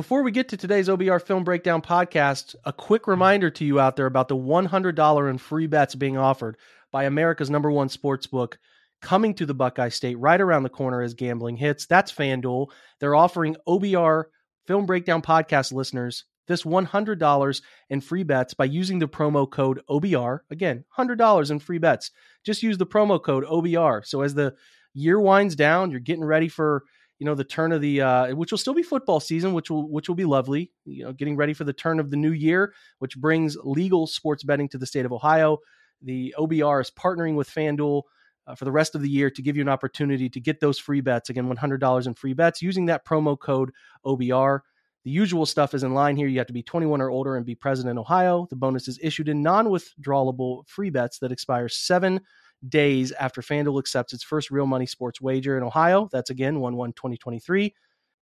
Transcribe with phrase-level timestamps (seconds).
[0.00, 3.96] Before we get to today's OBR Film Breakdown podcast, a quick reminder to you out
[3.96, 6.56] there about the $100 in free bets being offered
[6.90, 8.58] by America's number one sports book
[9.02, 11.84] coming to the Buckeye State right around the corner as gambling hits.
[11.84, 12.68] That's FanDuel.
[12.98, 14.24] They're offering OBR
[14.66, 20.38] Film Breakdown podcast listeners this $100 in free bets by using the promo code OBR.
[20.50, 22.10] Again, $100 in free bets.
[22.42, 24.06] Just use the promo code OBR.
[24.06, 24.54] So as the
[24.94, 26.84] year winds down, you're getting ready for
[27.20, 29.88] you know the turn of the uh, which will still be football season, which will
[29.88, 30.72] which will be lovely.
[30.86, 34.42] You know, getting ready for the turn of the new year, which brings legal sports
[34.42, 35.58] betting to the state of Ohio.
[36.02, 38.02] The OBR is partnering with FanDuel
[38.46, 40.78] uh, for the rest of the year to give you an opportunity to get those
[40.78, 41.28] free bets.
[41.28, 43.70] Again, $100 in free bets using that promo code
[44.06, 44.60] OBR.
[45.04, 46.26] The usual stuff is in line here.
[46.26, 48.46] You have to be 21 or older and be present in Ohio.
[48.48, 52.20] The bonus is issued in non withdrawable free bets that expire seven
[52.68, 56.08] days after FanDuel accepts its first real money sports wager in Ohio.
[56.12, 57.74] That's again 1 1 2023.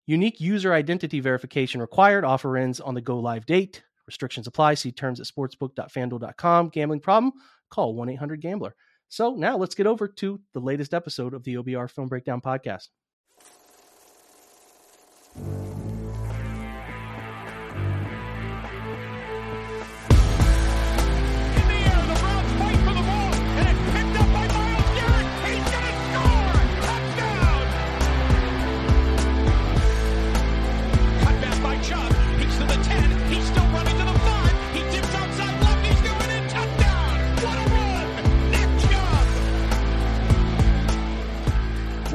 [0.06, 2.24] Unique user identity verification required.
[2.24, 3.82] Offer ends on the go live date.
[4.06, 4.74] Restrictions apply.
[4.74, 6.70] See terms at sportsbook.fanduel.com.
[6.70, 7.32] Gambling problem?
[7.70, 8.74] Call 1 800 Gambler.
[9.08, 12.88] So now let's get over to the latest episode of the OBR Film Breakdown Podcast.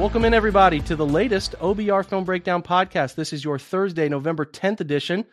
[0.04, 3.14] Welcome in, everybody, to the latest OBR Film Breakdown podcast.
[3.14, 5.24] This is your Thursday, November 10th edition.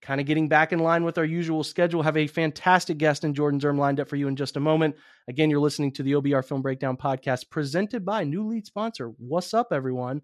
[0.00, 2.02] Kind of getting back in line with our usual schedule.
[2.02, 4.96] Have a fantastic guest in Jordan Zirm lined up for you in just a moment.
[5.28, 9.08] Again, you're listening to the OBR Film Breakdown podcast presented by new lead sponsor.
[9.18, 10.22] What's up, everyone?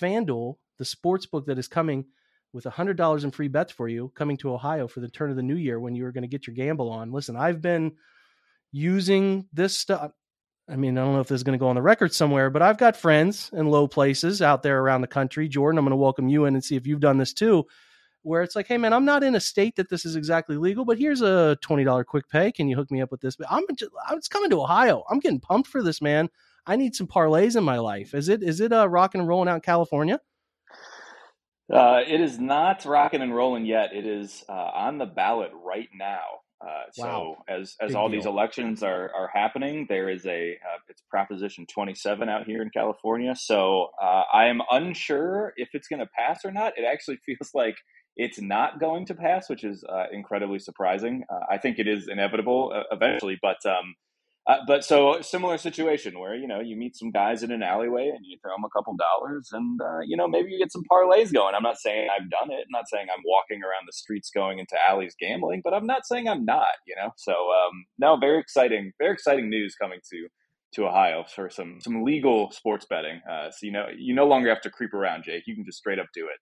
[0.00, 2.06] FanDuel, the sports book that is coming
[2.54, 5.42] with $100 in free bets for you, coming to Ohio for the turn of the
[5.42, 7.12] new year when you are going to get your gamble on.
[7.12, 7.96] Listen, I've been
[8.72, 10.12] using this stuff.
[10.68, 12.48] I mean, I don't know if this is going to go on the record somewhere,
[12.48, 15.48] but I've got friends in low places out there around the country.
[15.48, 17.66] Jordan, I'm going to welcome you in and see if you've done this too,
[18.22, 20.84] where it's like, hey, man, I'm not in a state that this is exactly legal,
[20.84, 22.52] but here's a $20 quick pay.
[22.52, 23.34] Can you hook me up with this?
[23.34, 23.90] But I'm just,
[24.30, 25.04] coming to Ohio.
[25.10, 26.28] I'm getting pumped for this, man.
[26.64, 28.14] I need some parlays in my life.
[28.14, 30.20] Is it is it uh, rocking and rolling out in California?
[31.72, 33.92] Uh, it is not rocking and rolling yet.
[33.92, 36.41] It is uh, on the ballot right now.
[36.62, 37.36] Uh, wow.
[37.48, 38.20] So as as Big all deal.
[38.20, 42.70] these elections are are happening, there is a uh, it's Proposition 27 out here in
[42.70, 43.34] California.
[43.34, 46.74] So uh, I am unsure if it's going to pass or not.
[46.76, 47.76] It actually feels like
[48.16, 51.24] it's not going to pass, which is uh, incredibly surprising.
[51.30, 53.94] Uh, I think it is inevitable uh, eventually, but um,
[54.46, 58.08] uh, but so similar situation where you know you meet some guys in an alleyway
[58.08, 60.82] and you throw them a couple dollars and uh, you know maybe you get some
[60.90, 61.54] parlays going.
[61.54, 62.64] I'm not saying I've done it.
[62.66, 66.06] I'm not saying I'm walking around the streets going into alleys gambling, but I'm not
[66.06, 66.74] saying I'm not.
[66.88, 70.26] You know, so um, no, very exciting, very exciting news coming to
[70.74, 73.20] to Ohio for some some legal sports betting.
[73.30, 75.44] Uh, so you know you no longer have to creep around, Jake.
[75.46, 76.40] You can just straight up do it.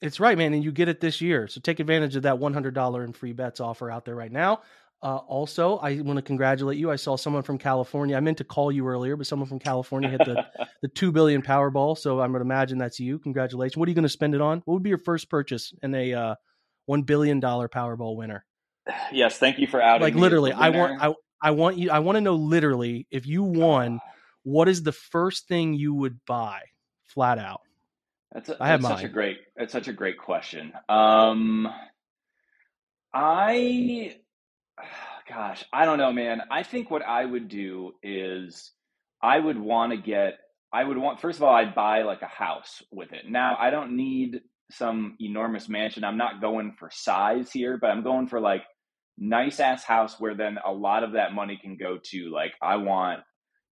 [0.00, 1.48] It's right, man, and you get it this year.
[1.48, 4.60] So take advantage of that $100 in free bets offer out there right now.
[5.04, 6.90] Uh, also, I want to congratulate you.
[6.90, 8.16] I saw someone from California.
[8.16, 10.46] I meant to call you earlier, but someone from California hit the,
[10.82, 11.98] the two billion Powerball.
[11.98, 13.18] So I'm going to imagine that's you.
[13.18, 13.76] Congratulations.
[13.76, 14.62] What are you going to spend it on?
[14.64, 16.34] What would be your first purchase in a uh,
[16.86, 18.44] one billion dollar Powerball winner?
[19.12, 20.02] Yes, thank you for outing.
[20.02, 21.90] Like literally, I want I I want you.
[21.90, 24.00] I want to know literally if you won,
[24.42, 26.60] what is the first thing you would buy,
[27.04, 27.60] flat out?
[28.32, 29.38] That's, a, I have that's such a great.
[29.56, 30.72] That's such a great question.
[30.88, 31.68] Um,
[33.12, 34.16] I
[35.28, 36.42] gosh, I don't know, man.
[36.50, 38.72] I think what I would do is
[39.22, 40.34] I would want to get,
[40.72, 43.28] I would want, first of all, I'd buy like a house with it.
[43.28, 44.40] Now, I don't need
[44.70, 46.04] some enormous mansion.
[46.04, 48.62] I'm not going for size here, but I'm going for like
[49.16, 52.76] nice ass house where then a lot of that money can go to like, I
[52.76, 53.20] want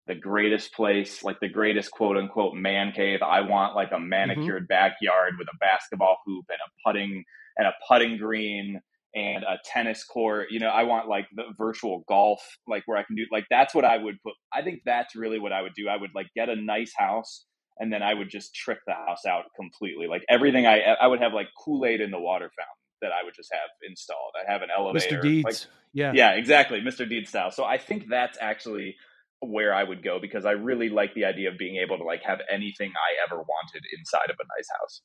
[0.06, 3.20] the greatest place, like the greatest quote unquote man cave.
[3.22, 4.08] I want like a mm-hmm.
[4.08, 4.66] manicured mm-hmm.
[4.66, 7.24] backyard with a basketball hoop and a putting
[7.56, 8.80] and a putting green
[9.14, 10.48] and a tennis court.
[10.50, 13.74] You know, I want like the virtual golf, like where I can do like that's
[13.74, 14.34] what I would put.
[14.52, 15.88] I think that's really what I would do.
[15.88, 17.44] I would like get a nice house
[17.78, 20.06] and then I would just trick the house out completely.
[20.06, 23.24] Like everything I I would have like Kool Aid in the water fountain that I
[23.24, 24.32] would just have installed.
[24.40, 25.18] I have an elevator.
[25.18, 25.22] Mr.
[25.22, 25.44] Deeds.
[25.44, 25.56] Like,
[25.92, 26.12] yeah.
[26.14, 26.80] Yeah, exactly.
[26.80, 27.06] Mr.
[27.06, 27.50] Deeds style.
[27.50, 28.96] So I think that's actually
[29.40, 32.22] where I would go because I really like the idea of being able to like
[32.22, 35.02] have anything I ever wanted inside of a nice house.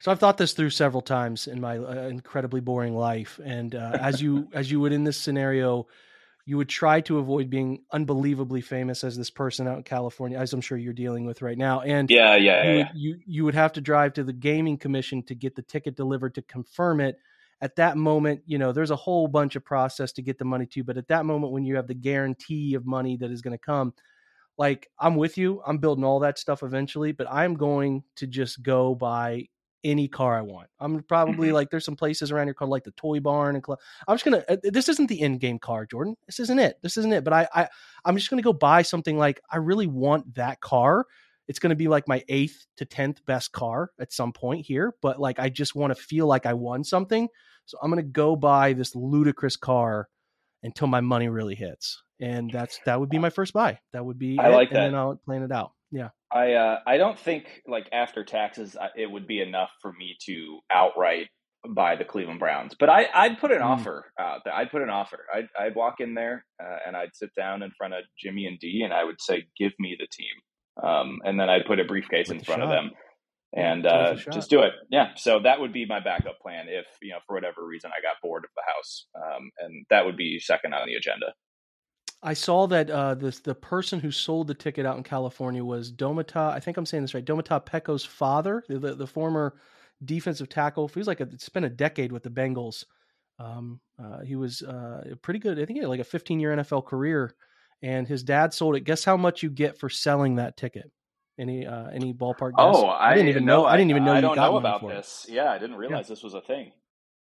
[0.00, 3.98] So I've thought this through several times in my uh, incredibly boring life, and uh,
[4.00, 5.86] as you as you would in this scenario,
[6.46, 10.54] you would try to avoid being unbelievably famous as this person out in California, as
[10.54, 11.82] I'm sure you're dealing with right now.
[11.82, 14.78] And yeah, yeah, you, yeah, would, you you would have to drive to the gaming
[14.78, 17.18] commission to get the ticket delivered to confirm it.
[17.60, 20.64] At that moment, you know, there's a whole bunch of process to get the money
[20.64, 23.52] to, but at that moment when you have the guarantee of money that is going
[23.52, 23.92] to come,
[24.56, 28.62] like I'm with you, I'm building all that stuff eventually, but I'm going to just
[28.62, 29.46] go buy
[29.84, 30.68] any car I want.
[30.78, 31.54] I'm probably mm-hmm.
[31.54, 33.78] like there's some places around here called like the Toy Barn and club.
[34.06, 34.44] I'm just gonna.
[34.48, 36.16] Uh, this isn't the end game car, Jordan.
[36.26, 36.78] This isn't it.
[36.82, 37.24] This isn't it.
[37.24, 37.68] But I, I
[38.04, 41.06] I'm just gonna go buy something like I really want that car.
[41.48, 44.94] It's gonna be like my eighth to tenth best car at some point here.
[45.02, 47.28] But like I just want to feel like I won something.
[47.66, 50.08] So I'm gonna go buy this ludicrous car
[50.62, 52.02] until my money really hits.
[52.20, 53.78] And that's that would be my first buy.
[53.92, 54.84] That would be I it, like that.
[54.84, 55.72] And then I'll plan it out.
[55.90, 56.10] Yeah.
[56.32, 60.60] I uh, I don't think like after taxes it would be enough for me to
[60.70, 61.28] outright
[61.68, 63.66] buy the Cleveland Browns, but I I'd put an mm.
[63.66, 64.54] offer out there.
[64.54, 65.26] I'd put an offer.
[65.34, 68.58] I'd I'd walk in there uh, and I'd sit down in front of Jimmy and
[68.58, 71.84] D and I would say, "Give me the team," um, and then I'd put a
[71.84, 72.64] briefcase With in front shot.
[72.64, 72.90] of them
[73.52, 74.72] and uh, just do it.
[74.90, 75.08] Yeah.
[75.16, 78.16] So that would be my backup plan if you know for whatever reason I got
[78.22, 81.34] bored of the house, um, and that would be second on the agenda.
[82.22, 85.90] I saw that uh, this the person who sold the ticket out in California was
[85.90, 86.50] Domata.
[86.50, 87.24] I think I'm saying this right.
[87.24, 89.54] Domata Peko father, the, the, the former
[90.04, 90.86] defensive tackle.
[90.88, 92.84] Feels like it's been a decade with the Bengals.
[93.38, 95.58] Um, uh, he was uh, pretty good.
[95.58, 97.34] I think he had like a 15 year NFL career,
[97.80, 98.80] and his dad sold it.
[98.80, 100.90] Guess how much you get for selling that ticket?
[101.38, 102.50] Any uh, any ballpark?
[102.50, 102.76] Guess?
[102.76, 103.64] Oh, I, I, didn't even know.
[103.64, 104.12] I, I didn't even know.
[104.12, 105.24] I don't know about this.
[105.26, 105.36] It.
[105.36, 106.14] Yeah, I didn't realize yeah.
[106.14, 106.72] this was a thing.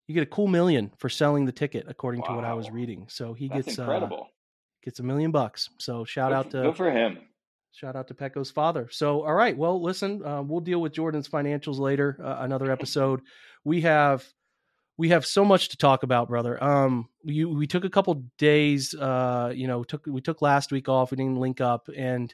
[0.08, 2.30] You get a cool million for selling the ticket, according wow.
[2.30, 3.06] to what I was reading.
[3.08, 4.30] So he That's gets uh, incredible
[4.84, 5.70] gets a million bucks.
[5.78, 7.20] So shout go, out to go for him.
[7.72, 8.88] Shout out to Peko's father.
[8.92, 12.18] So all right, well listen, uh, we'll deal with Jordan's financials later.
[12.24, 13.22] Uh, another episode.
[13.64, 14.26] we have
[15.00, 16.62] we have so much to talk about, brother.
[16.62, 18.94] Um, we we took a couple days.
[18.94, 21.12] Uh, you know, took we took last week off.
[21.12, 22.34] We didn't link up, and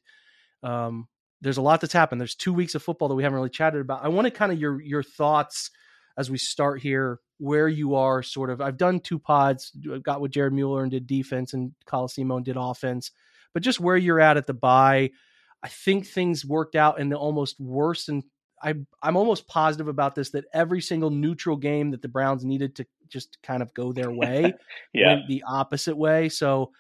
[0.63, 1.07] um,
[1.41, 2.19] there's a lot that's happened.
[2.19, 4.03] There's two weeks of football that we haven't really chatted about.
[4.03, 5.69] I wanted kind of your your thoughts
[6.17, 10.21] as we start here where you are sort of I've done two pods, I got
[10.21, 13.11] with Jared Mueller and did defense and Colosimo and did offense,
[13.53, 15.11] but just where you're at at the bye.
[15.63, 18.23] I think things worked out in the almost worst and
[18.61, 22.75] I I'm almost positive about this that every single neutral game that the Browns needed
[22.75, 24.53] to just kind of go their way
[24.93, 25.15] yeah.
[25.15, 26.29] went the opposite way.
[26.29, 26.71] So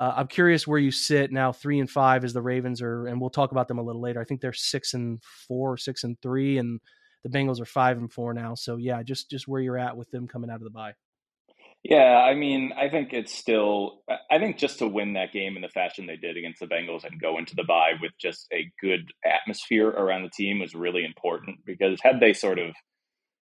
[0.00, 3.20] uh, I'm curious where you sit now, three and five as the Ravens are, and
[3.20, 4.20] we'll talk about them a little later.
[4.20, 6.80] I think they're six and four, six and three, and
[7.22, 8.54] the Bengals are five and four now.
[8.54, 10.94] So yeah, just just where you're at with them coming out of the bye.
[11.84, 14.02] Yeah, I mean, I think it's still.
[14.30, 17.04] I think just to win that game in the fashion they did against the Bengals
[17.04, 21.04] and go into the bye with just a good atmosphere around the team was really
[21.04, 22.74] important because had they sort of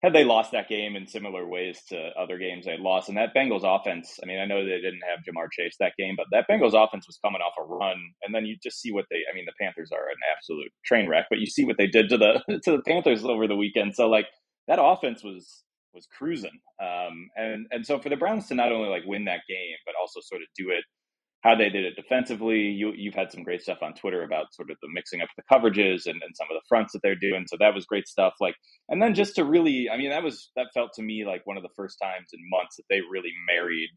[0.04, 3.34] had they lost that game in similar ways to other games they'd lost, and that
[3.34, 6.46] Bengals offense, I mean, I know they didn't have Ja'Marr Chase that game, but that
[6.52, 9.34] Bengals offense was coming off a run, and then you just see what they, I
[9.34, 12.18] mean, the Panthers are an absolute train wreck, but you see what they did to
[12.18, 13.96] the to the Panthers over the weekend.
[13.96, 14.28] So like
[14.68, 15.64] that offense was
[15.94, 19.42] was cruising, um, and and so for the Browns to not only like win that
[19.48, 20.84] game, but also sort of do it
[21.44, 22.60] how they did it defensively.
[22.60, 25.44] You you've had some great stuff on Twitter about sort of the mixing up the
[25.52, 27.46] coverages and, and some of the fronts that they're doing.
[27.48, 28.34] So that was great stuff.
[28.40, 28.56] Like
[28.90, 31.58] and then just to really I mean that was that felt to me like one
[31.58, 33.90] of the first times in months that they really married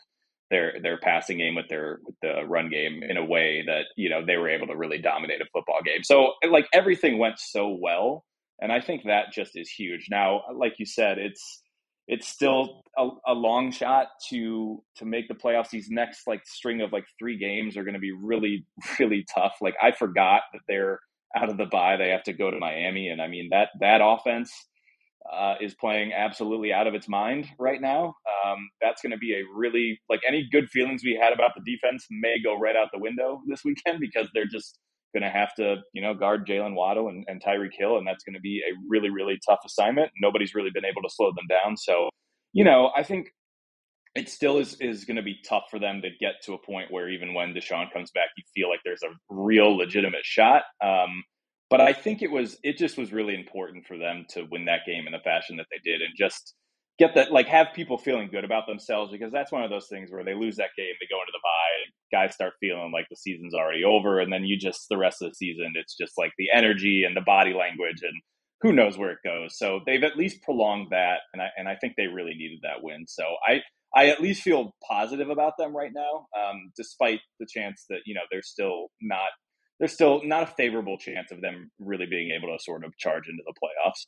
[0.51, 4.11] their their passing game with their with the run game in a way that, you
[4.11, 6.03] know, they were able to really dominate a football game.
[6.03, 8.25] So like everything went so well.
[8.61, 10.07] And I think that just is huge.
[10.11, 11.63] Now, like you said, it's
[12.09, 15.71] it's still a, a, long shot to to make the playoffs.
[15.71, 18.65] These next like string of like three games are going to be really
[18.99, 19.55] really tough.
[19.61, 21.01] Like I forgot that they're
[21.37, 21.97] out of the bye.
[21.97, 24.53] They have to go to Miami, and I mean that that offense
[25.33, 28.15] uh, is playing absolutely out of its mind right now.
[28.45, 31.63] Um, that's going to be a really like any good feelings we had about the
[31.71, 34.79] defense may go right out the window this weekend because they're just
[35.17, 38.23] going to have to, you know, guard Jalen Waddle and, and Tyreek Hill, and that's
[38.23, 40.11] going to be a really, really tough assignment.
[40.21, 41.77] Nobody's really been able to slow them down.
[41.77, 42.11] So,
[42.53, 43.29] you know, I think
[44.15, 46.91] it still is is going to be tough for them to get to a point
[46.91, 50.65] where even when Deshaun comes back, you feel like there's a real legitimate shot.
[50.85, 51.25] Um,
[51.71, 54.81] but I think it was it just was really important for them to win that
[54.87, 56.55] game in the fashion that they did, and just
[56.99, 60.11] get that like have people feeling good about themselves because that's one of those things
[60.11, 63.17] where they lose that game, they go into the bye, guys start feeling like the
[63.17, 66.33] season's already over, and then you just the rest of the season it's just like
[66.39, 68.15] the energy and the body language and
[68.63, 69.59] who knows where it goes.
[69.59, 72.83] So they've at least prolonged that, and I and I think they really needed that
[72.83, 73.05] win.
[73.07, 73.61] So I
[73.95, 78.15] I at least feel positive about them right now, um, despite the chance that you
[78.15, 79.31] know they're still not
[79.79, 83.29] there's still not a favorable chance of them really being able to sort of charge
[83.29, 84.07] into the playoffs.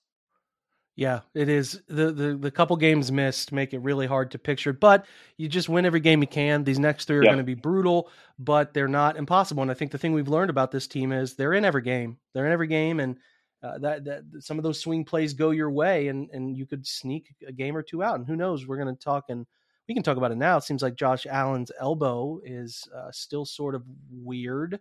[0.99, 1.81] Yeah, it is.
[1.87, 5.69] The, the the couple games missed make it really hard to picture, but you just
[5.69, 6.65] win every game you can.
[6.65, 7.29] These next three are yep.
[7.31, 9.63] going to be brutal, but they're not impossible.
[9.63, 12.19] And I think the thing we've learned about this team is they're in every game.
[12.35, 13.17] They're in every game, and
[13.63, 16.85] uh, that that some of those swing plays go your way, and and you could
[16.85, 18.17] sneak a game or two out.
[18.17, 18.67] And who knows?
[18.67, 19.47] We're going to talk, and
[19.87, 20.57] we can talk about it now.
[20.57, 24.81] It seems like Josh Allen's elbow is uh, still sort of weird.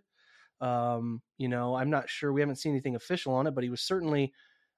[0.60, 2.32] Um, you know, I'm not sure.
[2.32, 4.32] We haven't seen anything official on it, but he was certainly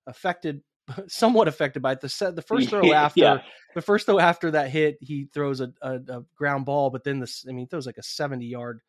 [0.07, 0.61] affected
[1.09, 2.01] somewhat affected by it.
[2.01, 3.39] The set, the first throw after yeah.
[3.75, 7.21] the first throw after that hit, he throws a, a, a, ground ball, but then
[7.21, 8.81] this, I mean, throws like a 70 yard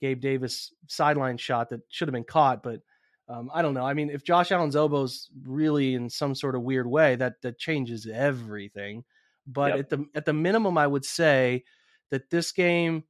[0.00, 2.80] Gabe Davis sideline shot that should have been caught, but
[3.28, 3.86] um, I don't know.
[3.86, 7.58] I mean, if Josh Allen's elbow's really in some sort of weird way, that that
[7.58, 9.04] changes everything.
[9.46, 9.78] But yep.
[9.78, 11.64] at the at the minimum, I would say
[12.10, 13.04] that this game,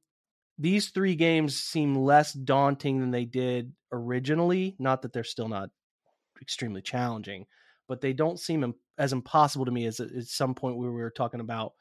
[0.57, 4.75] these three games seem less daunting than they did originally.
[4.79, 5.69] Not that they're still not
[6.41, 7.45] extremely challenging,
[7.87, 11.09] but they don't seem as impossible to me as at some point where we were
[11.09, 11.73] talking about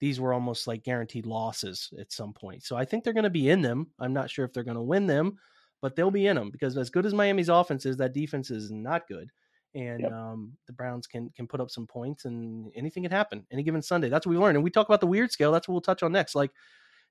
[0.00, 2.64] these were almost like guaranteed losses at some point.
[2.64, 3.86] So I think they're going to be in them.
[4.00, 5.38] I'm not sure if they're going to win them,
[5.80, 8.72] but they'll be in them because as good as Miami's offense is, that defense is
[8.72, 9.30] not good.
[9.74, 10.12] And yep.
[10.12, 13.80] um, the Browns can can put up some points, and anything can happen any given
[13.80, 14.08] Sunday.
[14.10, 14.56] That's what we learned.
[14.56, 15.50] And we talk about the weird scale.
[15.50, 16.34] That's what we'll touch on next.
[16.34, 16.50] Like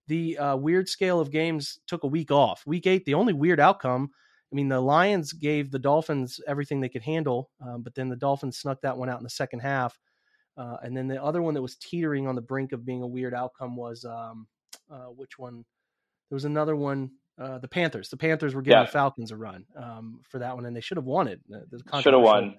[0.07, 2.61] the uh, weird scale of games took a week off.
[2.67, 4.11] Week eight, the only weird outcome
[4.51, 8.17] I mean, the Lions gave the Dolphins everything they could handle, um, but then the
[8.17, 9.97] Dolphins snuck that one out in the second half.
[10.57, 13.07] Uh, and then the other one that was teetering on the brink of being a
[13.07, 14.47] weird outcome was um,
[14.91, 15.63] uh, which one?
[16.29, 17.11] There was another one.
[17.39, 18.09] Uh, the Panthers.
[18.09, 18.85] The Panthers were giving yeah.
[18.85, 21.39] the Falcons a run um, for that one, and they should have won it.
[22.03, 22.55] Should have won.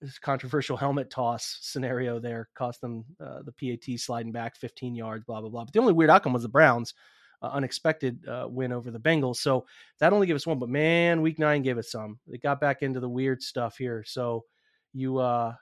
[0.00, 5.24] This controversial helmet toss scenario there cost them uh, the PAT sliding back 15 yards.
[5.24, 5.64] Blah blah blah.
[5.64, 6.94] But the only weird outcome was the Browns
[7.42, 9.36] uh, unexpected uh, win over the Bengals.
[9.36, 9.66] So
[10.00, 12.18] that only gave us one, but man, week nine gave us some.
[12.28, 14.04] It got back into the weird stuff here.
[14.06, 14.44] So
[14.92, 15.54] you uh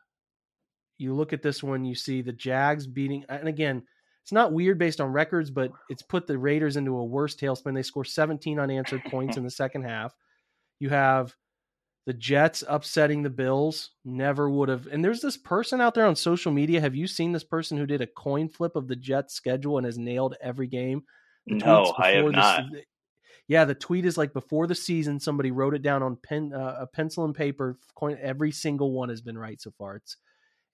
[0.99, 3.83] you look at this one, you see the Jags beating, and again,
[4.23, 7.75] it's not weird based on records, but it's put the Raiders into a worse tailspin.
[7.75, 10.14] They score 17 unanswered points in the second half.
[10.80, 11.33] You have
[12.06, 13.90] the Jets upsetting the Bills.
[14.04, 14.87] Never would have.
[14.88, 16.80] And there's this person out there on social media.
[16.80, 19.85] Have you seen this person who did a coin flip of the Jets schedule and
[19.85, 21.04] has nailed every game?
[21.47, 22.65] No, I have not.
[23.49, 26.79] yeah, the tweet is like before the season, somebody wrote it down on pen, uh,
[26.81, 27.79] a pencil and paper.
[27.95, 29.97] Coin, every single one has been right so far.
[29.97, 30.17] It's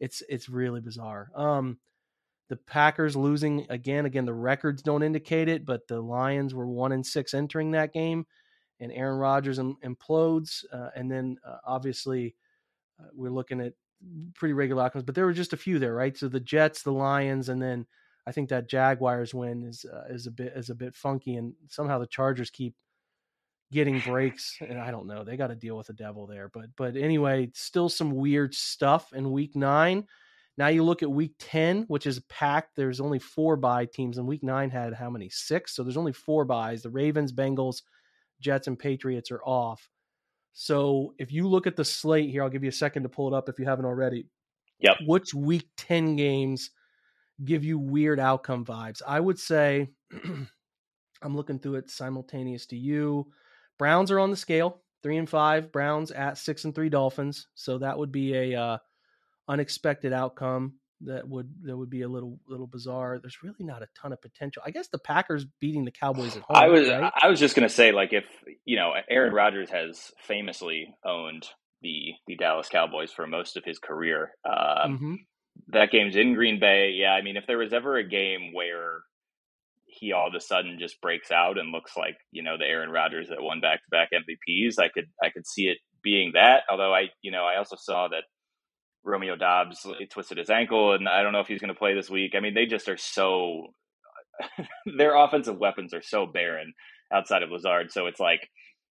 [0.00, 1.30] it's it's really bizarre.
[1.34, 1.78] Um,
[2.48, 4.04] the Packers losing again.
[4.06, 7.92] Again, the records don't indicate it, but the Lions were one and six entering that
[7.92, 8.26] game,
[8.80, 10.64] and Aaron Rodgers Im- implodes.
[10.72, 12.34] Uh, and then uh, obviously,
[13.00, 13.74] uh, we're looking at
[14.34, 16.16] pretty regular outcomes, but there were just a few there, right?
[16.16, 17.86] So the Jets, the Lions, and then
[18.26, 21.54] I think that Jaguars win is uh, is a bit is a bit funky, and
[21.68, 22.74] somehow the Chargers keep
[23.72, 25.24] getting breaks, and I don't know.
[25.24, 29.12] They got to deal with the devil there, but but anyway, still some weird stuff
[29.12, 30.06] in Week Nine.
[30.58, 32.76] Now you look at Week Ten, which is packed.
[32.76, 35.28] There's only four bye teams, and Week Nine had how many?
[35.28, 35.74] Six.
[35.74, 36.82] So there's only four byes.
[36.82, 37.82] The Ravens, Bengals,
[38.40, 39.88] Jets, and Patriots are off.
[40.52, 43.32] So if you look at the slate here, I'll give you a second to pull
[43.32, 44.26] it up if you haven't already.
[44.80, 44.96] Yep.
[45.06, 46.70] Which Week Ten games?
[47.44, 49.02] Give you weird outcome vibes.
[49.06, 49.90] I would say
[51.22, 53.28] I'm looking through it simultaneous to you.
[53.78, 55.72] Browns are on the scale, three and five.
[55.72, 57.48] Browns at six and three Dolphins.
[57.54, 58.78] So that would be a uh,
[59.48, 60.74] unexpected outcome.
[61.04, 63.18] That would that would be a little little bizarre.
[63.20, 64.62] There's really not a ton of potential.
[64.64, 66.56] I guess the Packers beating the Cowboys at home.
[66.56, 67.12] I was right?
[67.20, 68.24] I was just gonna say like if
[68.64, 71.48] you know Aaron Rodgers has famously owned
[71.80, 74.30] the the Dallas Cowboys for most of his career.
[74.44, 75.14] Um, mm-hmm
[75.68, 76.90] that game's in Green Bay.
[76.92, 79.02] Yeah, I mean, if there was ever a game where
[79.86, 82.90] he all of a sudden just breaks out and looks like you know the Aaron
[82.90, 86.62] Rodgers that won back to back MVPs, I could I could see it being that.
[86.70, 88.24] Although I you know I also saw that
[89.04, 92.10] Romeo Doubs twisted his ankle, and I don't know if he's going to play this
[92.10, 92.32] week.
[92.36, 93.68] I mean, they just are so
[94.96, 96.72] their offensive weapons are so barren
[97.12, 97.92] outside of Lazard.
[97.92, 98.48] So it's like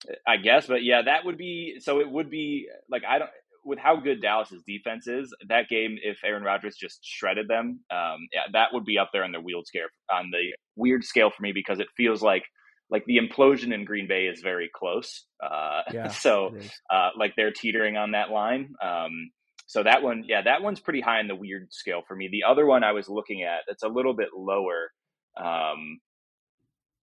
[0.10, 2.00] eh, I guess, but yeah, that would be so.
[2.00, 3.32] It would be like I don't
[3.68, 8.28] with how good Dallas's defense is, that game, if Aaron Rodgers just shredded them, um,
[8.34, 11.44] yeah, that would be up there on the weird scale on the weird scale for
[11.44, 12.44] me because it feels like
[12.90, 15.26] like the implosion in Green Bay is very close.
[15.44, 16.56] Uh, yeah, so
[16.90, 18.74] uh, like they're teetering on that line.
[18.82, 19.32] Um,
[19.68, 22.30] so that one, yeah, that one's pretty high in the weird scale for me.
[22.32, 24.92] The other one I was looking at, that's a little bit lower.
[25.36, 26.00] Um,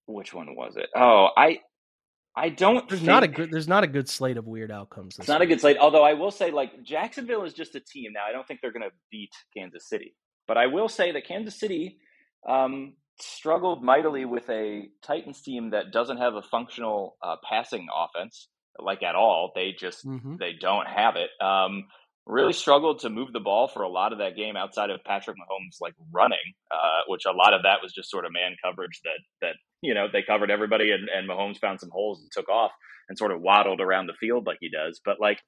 [0.07, 0.89] which one was it?
[0.97, 1.59] Oh, I
[2.37, 2.89] I don't.
[2.89, 3.51] There's think, not a good.
[3.51, 5.19] There's not a good slate of weird outcomes.
[5.19, 5.51] It's not week.
[5.51, 5.77] a good slate.
[5.79, 8.23] Although I will say, like Jacksonville is just a team now.
[8.29, 10.15] I don't think they're going to beat Kansas City.
[10.47, 11.99] But I will say that Kansas City
[12.49, 18.49] um, struggled mightily with a Titans team that doesn't have a functional uh, passing offense,
[18.79, 19.53] like at all.
[19.55, 20.37] They just mm-hmm.
[20.39, 21.31] they don't have it.
[21.45, 21.85] Um,
[22.27, 25.37] really struggled to move the ball for a lot of that game outside of Patrick
[25.37, 29.01] Mahomes like running, uh, which a lot of that was just sort of man coverage
[29.05, 32.49] that that you know they covered everybody and, and Mahomes found some holes and took
[32.49, 32.73] off
[33.09, 35.01] and sort of waddled around the field like he does.
[35.05, 35.41] But like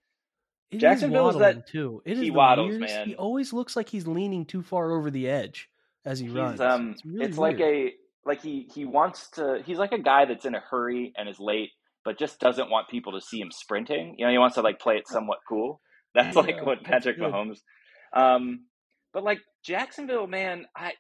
[0.70, 2.02] it Jacksonville is that too.
[2.04, 2.94] It he waddles, weirdest.
[2.94, 3.08] man.
[3.08, 5.68] He always looks like he's leaning too far over the edge
[6.04, 6.60] as he he's, runs.
[6.60, 7.92] Um, it's, really it's like a
[8.24, 9.62] like he he wants to.
[9.64, 11.70] He's like a guy that's in a hurry and is late,
[12.04, 14.16] but just doesn't want people to see him sprinting.
[14.18, 15.80] You know, he wants to like play it somewhat cool.
[16.14, 17.58] That's yeah, like what Patrick Mahomes.
[18.14, 18.64] Um,
[19.12, 20.92] but like Jacksonville, man, I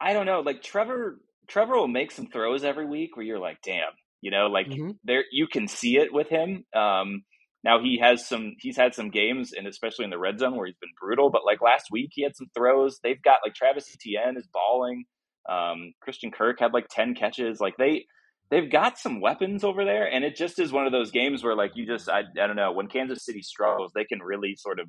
[0.00, 0.40] I don't know.
[0.40, 4.46] Like Trevor Trevor will make some throws every week where you're like, damn, you know,
[4.46, 4.92] like mm-hmm.
[5.04, 6.64] there you can see it with him.
[6.74, 7.22] Um,
[7.64, 10.66] now he has some he's had some games and especially in the red zone where
[10.66, 12.98] he's been brutal, but like last week he had some throws.
[13.02, 15.04] They've got like Travis Etienne is balling.
[15.48, 17.60] Um, Christian Kirk had like 10 catches.
[17.60, 18.04] Like they
[18.50, 21.56] they've got some weapons over there, and it just is one of those games where
[21.56, 24.78] like you just I I don't know when Kansas City struggles, they can really sort
[24.78, 24.88] of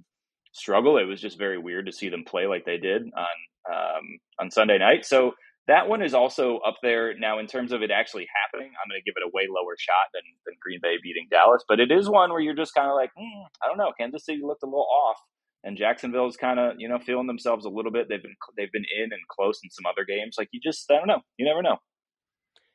[0.51, 0.97] struggle.
[0.97, 4.51] It was just very weird to see them play like they did on um, on
[4.51, 5.05] Sunday night.
[5.05, 5.33] So
[5.67, 8.71] that one is also up there now in terms of it actually happening.
[8.75, 11.63] I'm going to give it a way lower shot than than Green Bay beating Dallas,
[11.67, 13.93] but it is one where you're just kind of like, mm, I don't know.
[13.97, 15.17] Kansas City looked a little off,
[15.63, 18.09] and Jacksonville's kind of you know feeling themselves a little bit.
[18.09, 20.35] They've been they've been in and close in some other games.
[20.37, 21.21] Like you just I don't know.
[21.37, 21.77] You never know.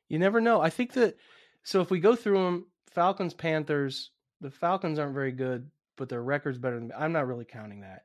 [0.08, 0.60] You never know.
[0.60, 1.16] I think that
[1.64, 6.22] so if we go through them, Falcons, Panthers, the Falcons aren't very good, but their
[6.22, 8.04] record's better than I'm not really counting that.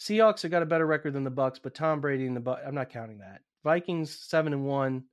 [0.00, 2.60] Seahawks have got a better record than the Bucs, but Tom Brady and the Buck,
[2.66, 3.42] I'm not counting that.
[3.64, 5.04] Vikings seven and one,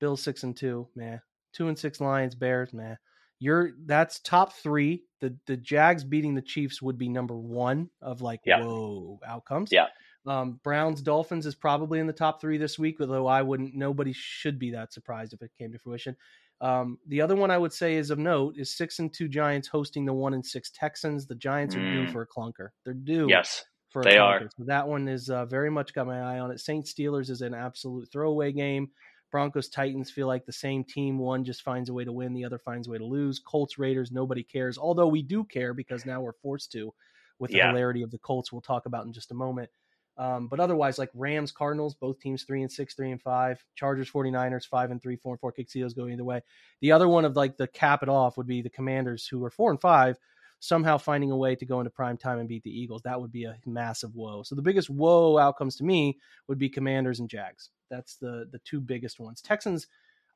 [0.00, 1.20] Bills six and two, man.
[1.52, 2.98] Two and six Lions, Bears, man.
[3.40, 5.04] You're that's top three.
[5.20, 8.62] The the Jags beating the Chiefs would be number one of like yeah.
[8.62, 9.70] whoa outcomes.
[9.72, 9.86] Yeah.
[10.26, 13.74] Um, Browns Dolphins is probably in the top three this week, although I wouldn't.
[13.74, 16.16] Nobody should be that surprised if it came to fruition.
[16.60, 19.68] Um, the other one I would say is of note is six and two Giants
[19.68, 21.26] hosting the one and six Texans.
[21.26, 21.78] The Giants mm.
[21.78, 22.12] are due mm.
[22.12, 22.70] for a clunker.
[22.84, 23.26] They're due.
[23.28, 24.48] Yes, for they are.
[24.56, 26.60] So that one is uh, very much got my eye on it.
[26.60, 28.90] Saints Steelers is an absolute throwaway game.
[29.30, 31.18] Broncos Titans feel like the same team.
[31.18, 33.38] One just finds a way to win, the other finds a way to lose.
[33.38, 34.78] Colts Raiders, nobody cares.
[34.78, 36.92] Although we do care because now we're forced to,
[37.38, 37.68] with the yeah.
[37.68, 38.52] hilarity of the Colts.
[38.52, 39.70] We'll talk about in just a moment.
[40.16, 43.64] Um, but otherwise, like Rams, Cardinals, both teams three and six, three and five.
[43.76, 45.52] Chargers, 49ers, five and three, four and four.
[45.52, 46.42] Kick seals go either way.
[46.80, 49.50] The other one of like the cap it off would be the Commanders, who are
[49.50, 50.16] four and five,
[50.60, 53.02] somehow finding a way to go into prime time and beat the Eagles.
[53.02, 54.42] That would be a massive whoa.
[54.42, 56.18] So the biggest whoa outcomes to me
[56.48, 57.70] would be Commanders and Jags.
[57.90, 59.40] That's the the two biggest ones.
[59.40, 59.86] Texans.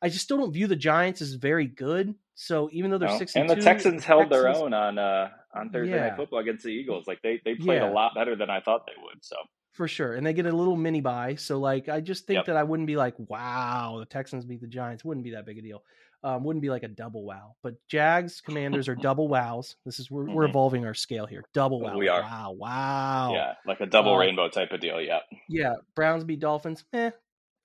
[0.05, 2.17] I just still don't view the Giants as very good.
[2.35, 3.19] So even though they're no.
[3.19, 6.09] six and, and the Texans held Texans, their own on uh, on Thursday yeah.
[6.09, 7.91] night football against the Eagles, like they they played yeah.
[7.91, 9.25] a lot better than I thought they would.
[9.25, 9.37] So
[9.73, 10.15] for sure.
[10.15, 11.37] And they get a little mini bye.
[11.37, 12.47] So like I just think yep.
[12.47, 15.05] that I wouldn't be like, wow, the Texans beat the Giants.
[15.05, 15.83] Wouldn't be that big a deal.
[16.25, 17.57] Um, wouldn't be like a double wow.
[17.63, 19.77] But Jags Commanders are double wows.
[19.85, 20.35] This is we're, mm-hmm.
[20.35, 21.45] we're evolving our scale here.
[21.53, 21.97] Double wow.
[21.97, 22.23] We are.
[22.23, 22.55] Wow.
[22.57, 23.33] Wow.
[23.35, 25.01] Yeah, like a double uh, rainbow type of deal.
[25.01, 25.21] Yeah.
[25.49, 25.75] Yeah.
[25.97, 26.85] Browns beat Dolphins.
[26.93, 27.11] Eh,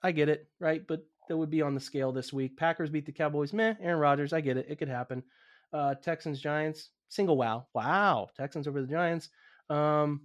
[0.02, 0.86] I get it, right?
[0.86, 2.58] But that would be on the scale this week.
[2.58, 3.54] Packers beat the Cowboys.
[3.54, 3.76] Meh.
[3.82, 4.34] Aaron Rodgers.
[4.34, 4.67] I get it.
[4.70, 5.24] It could happen.
[5.72, 6.89] Uh, Texans Giants.
[7.10, 7.67] Single wow.
[7.74, 8.30] Wow.
[8.36, 9.30] Texans over the Giants.
[9.70, 10.22] Um,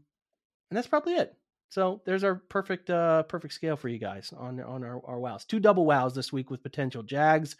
[0.70, 1.36] and that's probably it.
[1.68, 5.44] So there's our perfect uh perfect scale for you guys on on our, our wows.
[5.46, 7.56] Two double wows this week with potential Jags,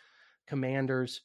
[0.47, 1.23] Commanders.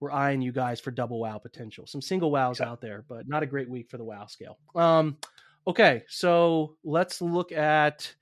[0.00, 1.86] We're eyeing you guys for double wow potential.
[1.86, 4.58] Some single wows out there, but not a great week for the wow scale.
[4.74, 5.16] Um
[5.66, 8.12] okay, so let's look at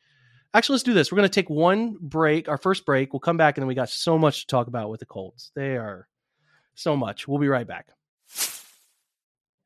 [0.55, 1.13] actually let's do this.
[1.13, 3.13] We're gonna take one break, our first break.
[3.13, 5.53] We'll come back and then we got so much to talk about with the Colts.
[5.55, 6.09] They are
[6.75, 7.29] so much.
[7.29, 7.89] We'll be right back.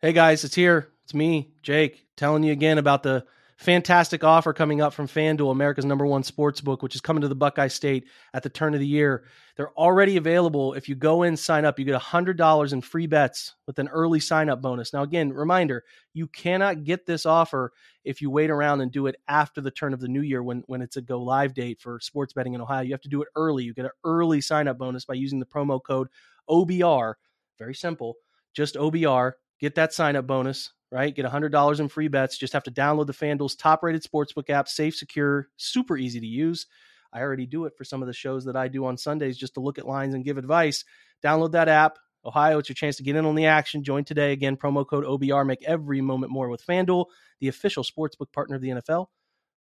[0.01, 0.89] Hey guys, it's here.
[1.05, 3.25] It's me, Jake, telling you again about the
[3.62, 7.29] fantastic offer coming up from FanDuel, America's number one sports book, which is coming to
[7.29, 9.25] the Buckeye State at the turn of the year.
[9.57, 10.75] They're already available.
[10.75, 14.20] If you go in, sign up, you get $100 in free bets with an early
[14.20, 14.92] sign up bonus.
[14.92, 17.72] Now, again, reminder you cannot get this offer
[18.05, 20.64] if you wait around and do it after the turn of the new year when,
[20.66, 22.83] when it's a go live date for sports betting in Ohio.
[22.83, 23.64] You have to do it early.
[23.64, 26.09] You get an early sign up bonus by using the promo code
[26.51, 27.14] OBR.
[27.59, 28.16] Very simple.
[28.55, 29.33] Just OBR.
[29.62, 31.14] Get that sign up bonus right?
[31.14, 32.37] Get $100 in free bets.
[32.37, 36.27] Just have to download the FanDuel's top rated sportsbook app, safe, secure, super easy to
[36.27, 36.66] use.
[37.12, 39.55] I already do it for some of the shows that I do on Sundays just
[39.55, 40.85] to look at lines and give advice.
[41.25, 41.98] Download that app.
[42.25, 43.83] Ohio, it's your chance to get in on the action.
[43.83, 44.33] Join today.
[44.33, 45.46] Again, promo code OBR.
[45.46, 47.07] Make every moment more with FanDuel,
[47.40, 49.07] the official sportsbook partner of the NFL.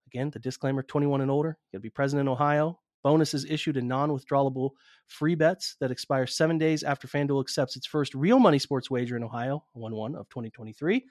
[0.08, 1.50] Again, the disclaimer 21 and older.
[1.50, 2.80] You got to be present in Ohio.
[3.02, 4.70] Bonuses issued in non withdrawable
[5.06, 9.16] free bets that expire seven days after FanDuel accepts its first real money sports wager
[9.16, 11.04] in Ohio, 1 1 of 2023.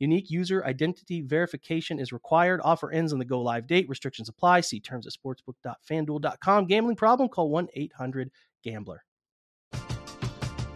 [0.00, 2.60] Unique user identity verification is required.
[2.64, 3.88] Offer ends on the go live date.
[3.88, 4.62] Restrictions apply.
[4.62, 6.66] See terms at sportsbook.fanduel.com.
[6.66, 7.28] Gambling problem?
[7.28, 8.30] Call 1 800
[8.64, 9.04] Gambler.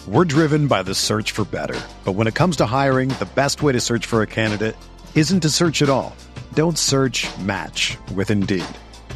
[0.06, 1.80] We're driven by the search for better.
[2.04, 4.76] But when it comes to hiring, the best way to search for a candidate
[5.14, 6.14] isn't to search at all.
[6.52, 8.66] Don't search match with Indeed.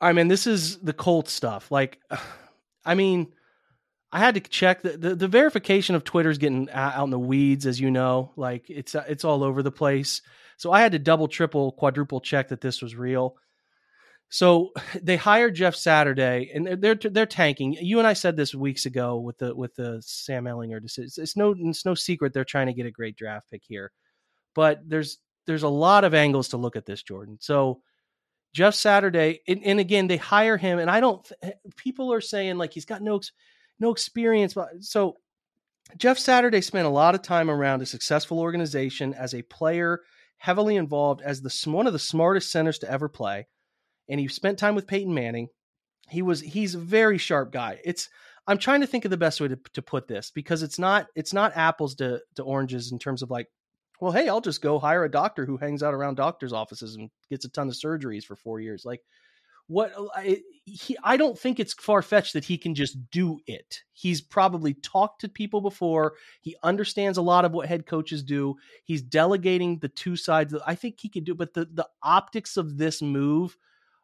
[0.00, 1.70] I mean, this is the Colt stuff.
[1.70, 2.00] Like,
[2.84, 3.32] I mean,
[4.12, 7.66] I had to check the, the, the verification of Twitter's getting out in the weeds,
[7.66, 8.32] as you know.
[8.36, 10.22] Like, it's it's all over the place.
[10.56, 13.36] So I had to double, triple, quadruple check that this was real.
[14.30, 17.74] So they hired Jeff Saturday, and they're, they're they're, tanking.
[17.74, 21.22] You and I said this weeks ago with the with the Sam Ehlinger decision.
[21.22, 23.92] It's no it's no secret they're trying to get a great draft pick here,
[24.54, 27.36] but there's there's a lot of angles to look at this, Jordan.
[27.40, 27.82] So
[28.52, 31.30] Jeff Saturday, and, and again they hire him, and I don't.
[31.42, 33.20] Eh, people are saying like he's got no
[33.78, 35.16] no experience, so
[35.96, 40.00] Jeff Saturday spent a lot of time around a successful organization as a player,
[40.38, 43.46] heavily involved as the one of the smartest centers to ever play
[44.10, 45.48] and he spent time with Peyton Manning.
[46.08, 47.80] He was he's a very sharp guy.
[47.84, 48.10] It's
[48.46, 51.06] I'm trying to think of the best way to, to put this because it's not
[51.14, 53.46] it's not apples to, to oranges in terms of like,
[54.00, 57.10] well, hey, I'll just go hire a doctor who hangs out around doctors' offices and
[57.28, 58.84] gets a ton of surgeries for four years.
[58.84, 59.02] Like,
[59.66, 63.38] what uh, I, he, I don't think it's far fetched that he can just do
[63.46, 63.80] it.
[63.92, 66.14] He's probably talked to people before.
[66.40, 68.56] He understands a lot of what head coaches do.
[68.84, 70.54] He's delegating the two sides.
[70.66, 71.34] I think he can do.
[71.34, 73.56] But the the optics of this move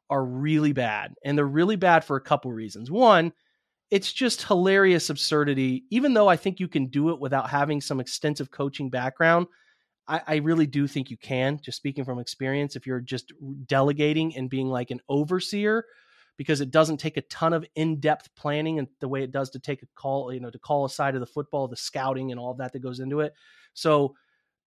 [0.09, 1.15] are really bad.
[1.25, 2.91] And they're really bad for a couple reasons.
[2.91, 3.33] One,
[3.91, 5.85] it's just hilarious absurdity.
[5.91, 9.49] Even though I think you can do it without having some extensive coaching background,
[10.09, 11.59] I, I, really do think you can.
[11.63, 13.33] Just speaking from experience, if you're just
[13.67, 15.85] delegating and being like an overseer,
[16.37, 19.59] because it doesn't take a ton of in-depth planning and the way it does to
[19.59, 22.39] take a call, you know, to call a side of the football, the scouting and
[22.39, 23.35] all of that that goes into it.
[23.75, 24.15] So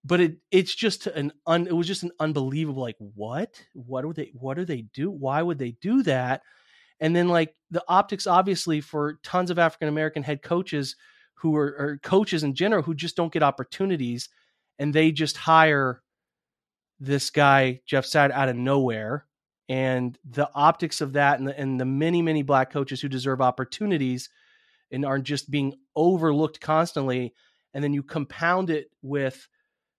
[0.04, 4.14] but it it's just an un, it was just an unbelievable like what what are
[4.14, 6.42] they what do they do why would they do that
[7.00, 10.96] and then like the optics obviously for tons of african american head coaches
[11.34, 14.30] who are coaches in general who just don't get opportunities
[14.80, 16.02] and they just hire
[17.00, 19.26] this guy jeff sad out of nowhere
[19.70, 23.42] and the optics of that and the, and the many many black coaches who deserve
[23.42, 24.30] opportunities
[24.92, 27.34] and aren't just being overlooked constantly
[27.74, 29.48] and then you compound it with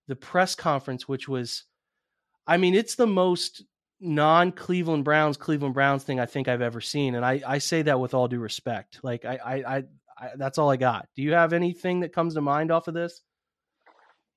[0.09, 1.65] the press conference, which was,
[2.47, 3.63] I mean, it's the most
[4.01, 7.83] non Cleveland Browns Cleveland Browns thing I think I've ever seen, and I I say
[7.83, 9.01] that with all due respect.
[9.03, 9.85] Like I I, I,
[10.19, 11.09] I that's all I got.
[11.15, 13.23] Do you have anything that comes to mind off of this?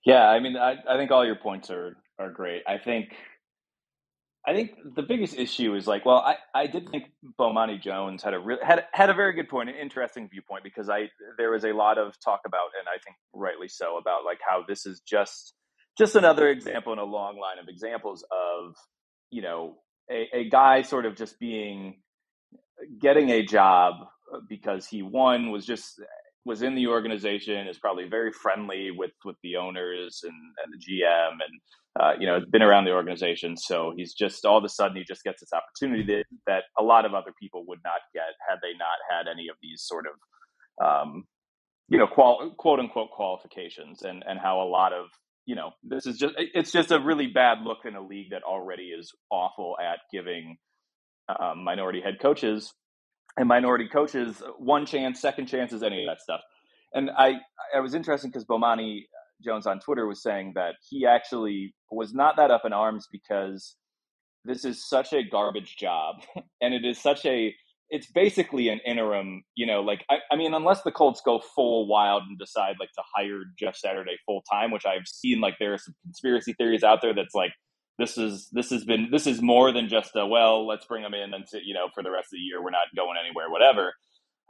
[0.06, 2.64] Yeah, I mean, I I think all your points are are great.
[2.68, 3.14] I think
[4.48, 7.06] I think the biggest issue is like, well, I, I did think
[7.40, 10.90] Bomani Jones had a re- had had a very good point, an interesting viewpoint, because
[10.90, 14.40] I there was a lot of talk about, and I think rightly so, about like
[14.48, 15.54] how this is just
[15.98, 18.76] just another example in a long line of examples of
[19.32, 19.76] you know
[20.12, 22.02] a, a guy sort of just being
[23.02, 23.96] getting a job
[24.34, 26.02] uh, because he won was just
[26.46, 30.78] was in the organization is probably very friendly with with the owners and, and the
[30.78, 31.62] GM and
[32.00, 33.56] uh, you know has been around the organization.
[33.58, 36.84] So he's just all of a sudden he just gets this opportunity that, that a
[36.84, 40.06] lot of other people would not get had they not had any of these sort
[40.08, 41.24] of um,
[41.90, 44.04] you know qual- quote unquote qualifications.
[44.04, 45.08] And and how a lot of
[45.46, 48.44] you know, this is just it's just a really bad look in a league that
[48.44, 50.58] already is awful at giving
[51.28, 52.74] um, minority head coaches
[53.38, 56.42] and minority coaches one chance, second chances, any of that stuff.
[56.94, 57.40] And I
[57.76, 62.14] I was interested because Bomani uh, Jones on Twitter was saying that he actually was
[62.14, 63.76] not that up in arms because
[64.46, 66.18] this is such a garbage job
[66.62, 67.56] and it is such a
[67.90, 71.86] it's basically an interim, you know, like I, I, mean, unless the Colts go full
[71.86, 75.76] wild and decide like to hire Jeff Saturday full time, which I've seen like there
[75.76, 77.52] are some conspiracy theories out there that's like
[77.98, 81.14] this is this has been this is more than just a well, let's bring them
[81.14, 83.94] in and you know for the rest of the year we're not going anywhere, whatever.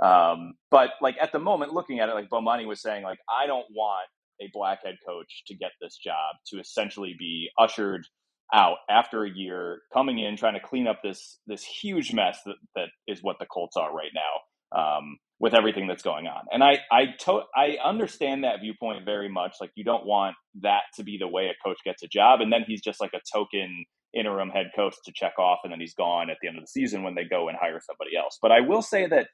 [0.03, 3.47] Um, but like at the moment, looking at it, like Bomani was saying, like I
[3.47, 4.07] don't want
[4.41, 8.05] a black head coach to get this job to essentially be ushered
[8.53, 12.55] out after a year, coming in trying to clean up this this huge mess that,
[12.75, 14.41] that is what the Colts are right now
[14.75, 16.45] um, with everything that's going on.
[16.51, 19.55] And I I to- I understand that viewpoint very much.
[19.61, 22.51] Like you don't want that to be the way a coach gets a job, and
[22.51, 25.95] then he's just like a token interim head coach to check off, and then he's
[25.95, 28.37] gone at the end of the season when they go and hire somebody else.
[28.41, 29.27] But I will say that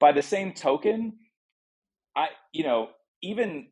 [0.00, 1.14] by the same token,
[2.16, 2.90] I you know
[3.22, 3.68] even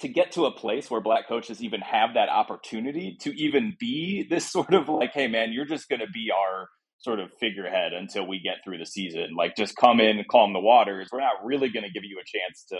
[0.00, 4.26] to get to a place where black coaches even have that opportunity to even be
[4.28, 6.68] this sort of like, hey man, you're just going to be our
[7.02, 9.34] sort of figurehead until we get through the season.
[9.36, 11.08] Like, just come in, and calm the waters.
[11.12, 12.76] We're not really going to give you a chance to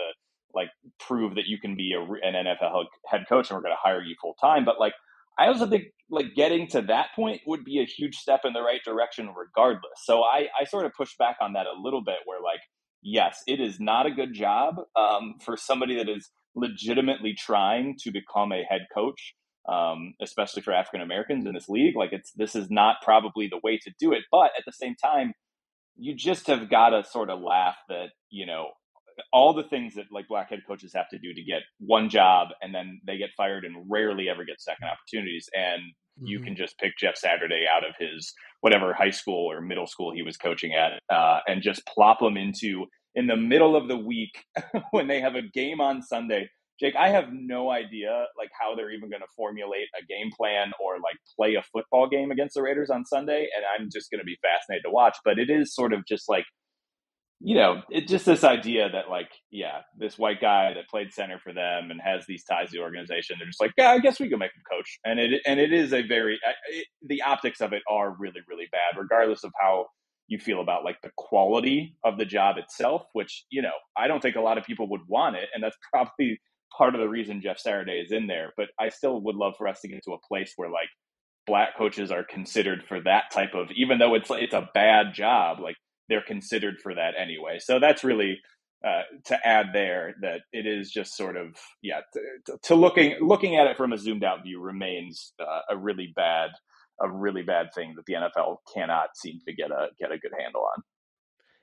[0.53, 3.81] like prove that you can be a, an NFL head coach, and we're going to
[3.81, 4.65] hire you full time.
[4.65, 4.93] But like,
[5.37, 8.61] I also think like getting to that point would be a huge step in the
[8.61, 9.99] right direction, regardless.
[10.03, 12.61] So I I sort of push back on that a little bit, where like,
[13.01, 18.11] yes, it is not a good job um, for somebody that is legitimately trying to
[18.11, 19.33] become a head coach,
[19.67, 21.95] um, especially for African Americans in this league.
[21.95, 24.95] Like it's this is not probably the way to do it, but at the same
[24.95, 25.33] time,
[25.95, 28.69] you just have got to sort of laugh that you know
[29.31, 32.47] all the things that like black head coaches have to do to get one job
[32.61, 36.25] and then they get fired and rarely ever get second opportunities and mm-hmm.
[36.25, 40.11] you can just pick jeff saturday out of his whatever high school or middle school
[40.11, 43.97] he was coaching at uh, and just plop him into in the middle of the
[43.97, 44.43] week
[44.91, 46.49] when they have a game on Sunday.
[46.79, 50.71] Jake, I have no idea like how they're even going to formulate a game plan
[50.83, 54.19] or like play a football game against the Raiders on Sunday, and I'm just going
[54.19, 55.17] to be fascinated to watch.
[55.23, 56.45] But it is sort of just like,
[57.39, 61.39] you know, it's just this idea that like, yeah, this white guy that played center
[61.39, 64.19] for them and has these ties to the organization, they're just like, yeah, I guess
[64.19, 67.61] we can make him coach, and it and it is a very it, the optics
[67.61, 69.85] of it are really really bad, regardless of how
[70.27, 74.21] you feel about like the quality of the job itself, which, you know, I don't
[74.21, 75.49] think a lot of people would want it.
[75.53, 76.39] And that's probably
[76.77, 78.53] part of the reason Jeff Saturday is in there.
[78.57, 80.89] But I still would love for us to get to a place where like
[81.45, 85.59] black coaches are considered for that type of, even though it's it's a bad job,
[85.59, 85.75] like
[86.09, 87.59] they're considered for that anyway.
[87.59, 88.39] So that's really
[88.85, 92.01] uh, to add there that it is just sort of yeah
[92.45, 96.11] to, to, looking looking at it from a zoomed out view remains uh, a really
[96.15, 96.49] bad
[97.01, 100.33] a really bad thing that the NFL cannot seem to get a get a good
[100.37, 100.83] handle on.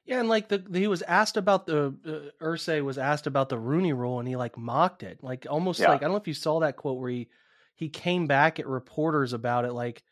[0.07, 3.59] Yeah, and like the he was asked about the uh, Irsay was asked about the
[3.59, 5.89] Rooney Rule, and he like mocked it, like almost yeah.
[5.89, 7.29] like I don't know if you saw that quote where he
[7.75, 10.03] he came back at reporters about it, like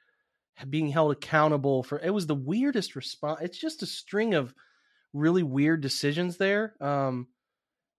[0.69, 1.99] being held accountable for.
[1.99, 3.41] It was the weirdest response.
[3.43, 4.55] It's just a string of
[5.13, 6.75] really weird decisions there.
[6.81, 7.29] Um,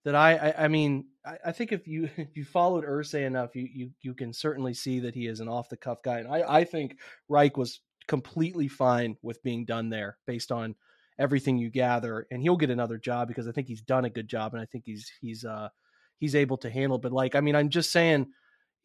[0.06, 3.56] that I, I, I mean, I, I, think if you if you followed Irsay enough,
[3.56, 6.28] you you you can certainly see that he is an off the cuff guy, and
[6.28, 6.98] I I think
[7.28, 10.76] Reich was completely fine with being done there based on
[11.20, 14.28] everything you gather, and he'll get another job because I think he's done a good
[14.28, 15.70] job, and I think he's he's uh
[16.18, 16.98] he's able to handle.
[16.98, 18.28] But like, I mean, I'm just saying.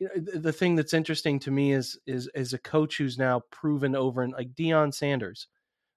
[0.01, 4.23] The thing that's interesting to me is is is a coach who's now proven over
[4.23, 5.47] and like Deion Sanders,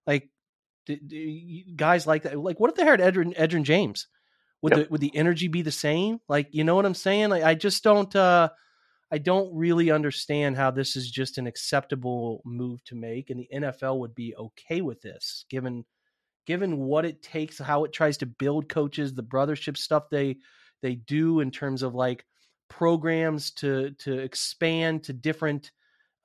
[0.06, 0.30] like
[1.76, 2.40] guys like that.
[2.40, 4.08] Like, what if they hired Edgerrin, Edgerrin James?
[4.62, 4.88] would yep.
[4.88, 6.20] the would the energy be the same?
[6.28, 7.30] Like, you know what I'm saying?
[7.30, 8.50] Like, I just don't uh
[9.12, 13.50] I don't really understand how this is just an acceptable move to make and the
[13.54, 15.86] NFL would be okay with this given
[16.48, 20.38] given what it takes, how it tries to build coaches, the brothership stuff they
[20.82, 22.26] they do in terms of like
[22.70, 25.72] programs to to expand to different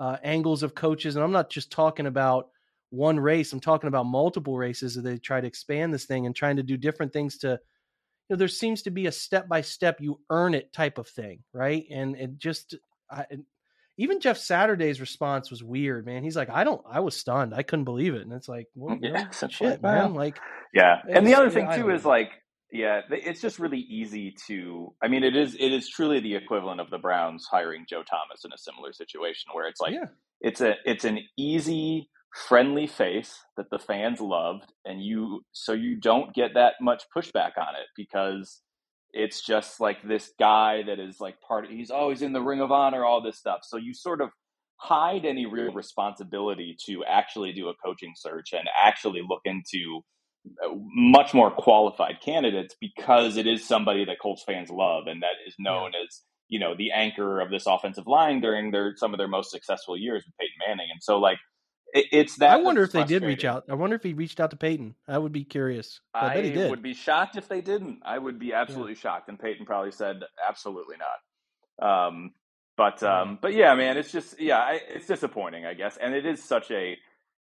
[0.01, 2.51] uh, angles of coaches and I'm not just talking about
[2.91, 6.37] one race, I'm talking about multiple races that they try to expand this thing and
[6.37, 7.61] trying to do different things to
[8.29, 11.09] You know, there seems to be a step by step, you earn it type of
[11.09, 11.85] thing, right?
[11.91, 12.75] And it just,
[13.11, 13.27] I,
[13.99, 16.25] even Jeff Saturday's response was weird, man.
[16.25, 17.55] He's like, I don't, I was stunned.
[17.55, 18.23] I couldn't believe it.
[18.23, 20.15] And it's like, well, mm, yeah, no, shit, man.
[20.15, 20.39] Like,
[20.73, 20.97] yeah.
[21.09, 22.31] And the other thing too is like,
[22.73, 24.95] yeah, it's just really easy to.
[25.03, 28.45] I mean, it is it is truly the equivalent of the Browns hiring Joe Thomas
[28.47, 30.07] in a similar situation, where it's like yeah.
[30.41, 32.09] it's a it's an easy
[32.49, 37.59] friendly face that the fans loved and you so you don't get that much pushback
[37.59, 38.63] on it because
[39.13, 42.61] it's just like this guy that is like part of, he's always in the ring
[42.61, 44.31] of honor all this stuff so you sort of
[44.77, 50.01] hide any real responsibility to actually do a coaching search and actually look into
[50.65, 55.37] uh, much more qualified candidates because it is somebody that Colts fans love and that
[55.47, 56.01] is known yeah.
[56.01, 59.53] as you know the anchor of this offensive line during their some of their most
[59.53, 61.39] successful years with Peyton Manning and so like
[61.93, 62.53] it's that.
[62.53, 63.65] I wonder if they did reach out.
[63.69, 64.95] I wonder if he reached out to Peyton.
[65.07, 66.01] I would be curious.
[66.15, 66.71] I, I bet he did.
[66.71, 68.01] would be shocked if they didn't.
[68.05, 69.01] I would be absolutely yeah.
[69.01, 72.09] shocked, and Peyton probably said absolutely not.
[72.09, 72.33] Um,
[72.77, 76.25] but um, but yeah, man, it's just yeah, I, it's disappointing, I guess, and it
[76.25, 76.97] is such a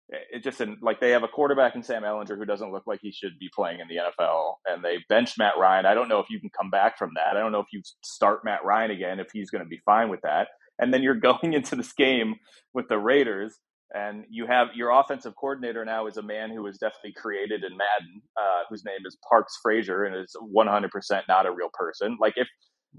[0.09, 3.13] it just like they have a quarterback in Sam Ehlinger who doesn't look like he
[3.13, 5.87] should be playing in the NFL, and they benched Matt Ryan.
[5.87, 7.37] I don't know if you can come back from that.
[7.37, 10.09] I don't know if you start Matt Ryan again if he's going to be fine
[10.09, 10.49] with that.
[10.79, 12.35] And then you're going into this game
[12.75, 13.59] with the Raiders,
[13.95, 17.73] and you have your offensive coordinator now is a man who was definitely created in
[17.77, 22.17] Madden, uh, whose name is Parks Frazier, and is 100% not a real person.
[22.21, 22.49] Like if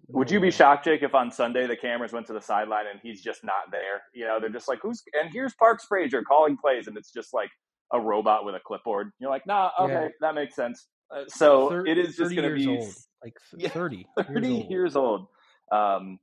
[0.08, 3.00] would you be shocked, Jake, if on Sunday the cameras went to the sideline and
[3.04, 4.02] he's just not there?
[4.14, 7.34] You know, they're just like, "Who's?" And here's Parks Frazier calling plays, and it's just
[7.34, 7.50] like
[7.92, 9.12] a robot with a clipboard.
[9.20, 10.08] You're like, "Nah, okay, yeah.
[10.22, 12.94] that makes sense." Uh, so 30, it is just going to be old.
[13.24, 13.34] like
[13.72, 14.72] 30, 30 years old.
[14.72, 15.28] Years old.
[15.72, 16.20] Um,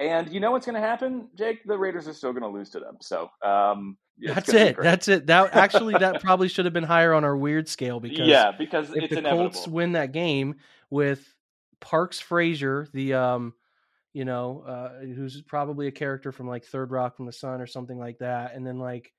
[0.00, 1.62] and you know what's going to happen, Jake?
[1.64, 2.96] The Raiders are still going to lose to them.
[3.00, 4.76] So um, that's it.
[4.80, 5.26] That's it.
[5.26, 8.88] That actually, that probably should have been higher on our weird scale because yeah, because
[8.90, 9.50] if the inevitable.
[9.50, 10.56] Colts win that game
[10.88, 11.22] with
[11.80, 13.54] Parks Frazier, the um,
[14.14, 17.66] you know, uh, who's probably a character from like Third Rock from the Sun or
[17.66, 19.12] something like that, and then like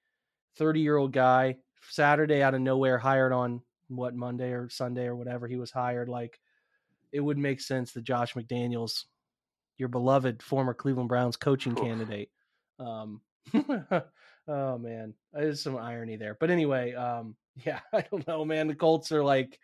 [0.57, 1.57] thirty year old guy
[1.89, 6.09] Saturday out of nowhere hired on what Monday or Sunday or whatever he was hired.
[6.09, 6.39] Like
[7.11, 9.05] it would make sense that Josh McDaniels,
[9.81, 12.29] your beloved former Cleveland Browns coaching candidate,
[12.79, 13.19] um,
[14.47, 16.37] oh man, there's some irony there.
[16.39, 18.67] But anyway, um, yeah, I don't know, man.
[18.67, 19.57] The Colts are like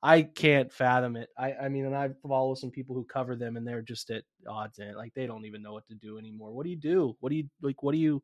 [0.00, 1.28] I can't fathom it.
[1.36, 4.22] I, I mean, and I follow some people who cover them, and they're just at
[4.48, 4.96] odds in it.
[4.96, 6.52] Like they don't even know what to do anymore.
[6.52, 7.16] What do you do?
[7.18, 7.82] What do you like?
[7.82, 8.22] What do you?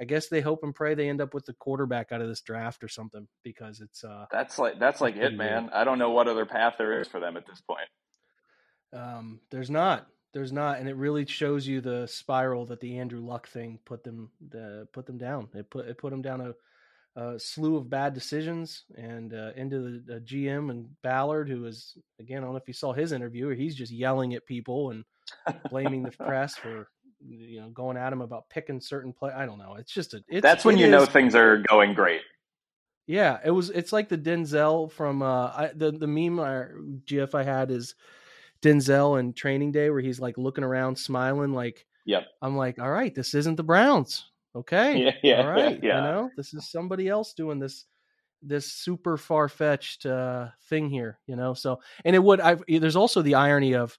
[0.00, 2.42] I guess they hope and pray they end up with the quarterback out of this
[2.42, 5.64] draft or something because it's uh that's like that's like it, man.
[5.64, 5.74] Weird.
[5.74, 7.88] I don't know what other path there is for them at this point.
[8.92, 13.20] Um, there's not, there's not, and it really shows you the spiral that the Andrew
[13.20, 15.48] Luck thing put them, the, put them down.
[15.54, 16.54] It put it put them down a
[17.18, 21.96] a slew of bad decisions and uh, into the, the, GM and Ballard, who is
[22.20, 25.04] again, I don't know if you saw his interview, he's just yelling at people and
[25.68, 26.88] blaming the press for
[27.26, 29.32] you know going at him about picking certain play.
[29.32, 29.74] I don't know.
[29.74, 30.22] It's just a.
[30.28, 32.20] It's, That's when you is, know things are going great.
[33.08, 33.70] Yeah, it was.
[33.70, 37.96] It's like the Denzel from uh, I, the the meme or GIF I had is
[38.62, 41.86] Denzel in Training Day where he's like looking around, smiling, like.
[42.06, 42.26] Yep.
[42.40, 44.24] I'm like, all right, this isn't the Browns.
[44.58, 45.04] Okay.
[45.04, 47.84] Yeah, yeah all right yeah, you know this is somebody else doing this
[48.42, 51.54] this super far-fetched uh thing here you know?
[51.54, 53.96] So and it would i there's also the irony of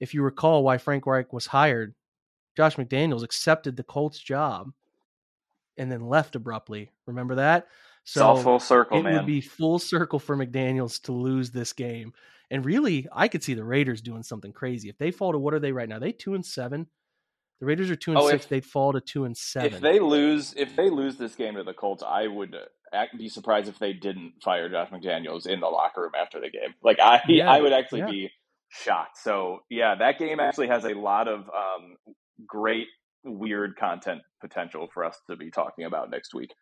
[0.00, 1.94] if you recall why frank reich was hired
[2.56, 4.72] josh mcdaniels accepted the colts job
[5.76, 6.90] and then left abruptly.
[7.06, 7.66] Remember that?
[8.04, 9.14] So all full circle it man.
[9.14, 12.12] would be full circle for mcdaniels to lose this game
[12.50, 15.54] and really i could see the raiders doing something crazy if they fall to what
[15.54, 16.86] are they right now they two and seven
[17.60, 18.44] the Raiders are two and oh, six.
[18.44, 19.74] If, they'd fall to two and seven.
[19.74, 22.56] If they lose, if they lose this game to the Colts, I would
[23.16, 26.74] be surprised if they didn't fire Josh McDaniels in the locker room after the game.
[26.82, 28.10] Like I, yeah, I would actually yeah.
[28.10, 28.30] be
[28.70, 29.18] shocked.
[29.18, 31.96] So yeah, that game actually has a lot of um,
[32.46, 32.86] great
[33.24, 36.54] weird content potential for us to be talking about next week.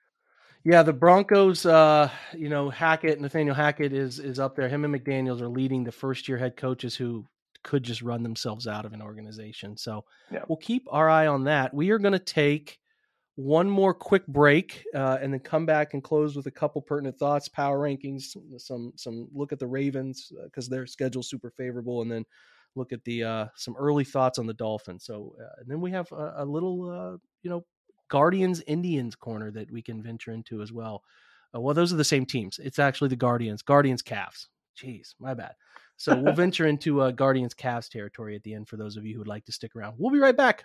[0.65, 4.69] Yeah, the Broncos, uh, you know, Hackett, Nathaniel Hackett is is up there.
[4.69, 7.27] Him and McDaniels are leading the first year head coaches who
[7.63, 9.77] could just run themselves out of an organization.
[9.77, 10.43] So yeah.
[10.49, 11.75] we'll keep our eye on that.
[11.75, 12.79] We are going to take
[13.37, 17.17] one more quick break uh, and then come back and close with a couple pertinent
[17.19, 22.03] thoughts, power rankings, some some look at the Ravens because uh, their schedule's super favorable,
[22.03, 22.25] and then
[22.75, 25.05] look at the uh, some early thoughts on the Dolphins.
[25.05, 27.65] So uh, and then we have a, a little uh, you know
[28.09, 31.03] Guardians Indians corner that we can venture into as well.
[31.55, 32.59] Uh, well, those are the same teams.
[32.59, 34.47] It's actually the Guardians, Guardians Cavs.
[34.77, 35.55] Jeez, my bad.
[35.97, 39.15] So we'll venture into uh, Guardians Cavs territory at the end for those of you
[39.15, 39.95] who would like to stick around.
[39.99, 40.65] We'll be right back.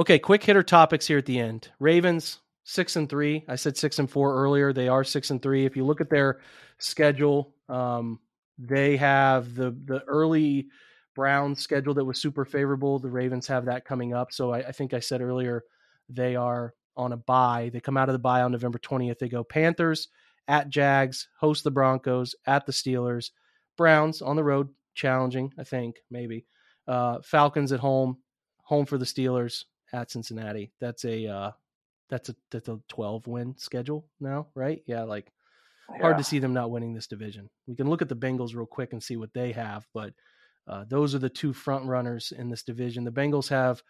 [0.00, 1.68] Okay, quick hitter topics here at the end.
[1.78, 3.44] Ravens six and three.
[3.48, 4.72] I said six and four earlier.
[4.72, 5.66] They are six and three.
[5.66, 6.40] If you look at their
[6.78, 8.18] schedule, um,
[8.56, 10.68] they have the the early
[11.14, 12.98] Browns schedule that was super favorable.
[12.98, 14.32] The Ravens have that coming up.
[14.32, 15.64] So I, I think I said earlier
[16.08, 17.68] they are on a bye.
[17.70, 19.18] They come out of the bye on November 20th.
[19.18, 20.08] They go Panthers
[20.48, 23.32] at Jags, host the Broncos, at the Steelers,
[23.76, 26.46] Browns on the road, challenging, I think, maybe.
[26.88, 28.16] Uh, Falcons at home,
[28.62, 30.72] home for the Steelers at Cincinnati.
[30.80, 31.50] That's a uh,
[32.08, 34.82] that's a that's a 12 win schedule now, right?
[34.86, 35.30] Yeah, like
[35.94, 36.02] yeah.
[36.02, 37.48] hard to see them not winning this division.
[37.66, 40.12] We can look at the Bengals real quick and see what they have, but
[40.68, 43.04] uh, those are the two front runners in this division.
[43.04, 43.82] The Bengals have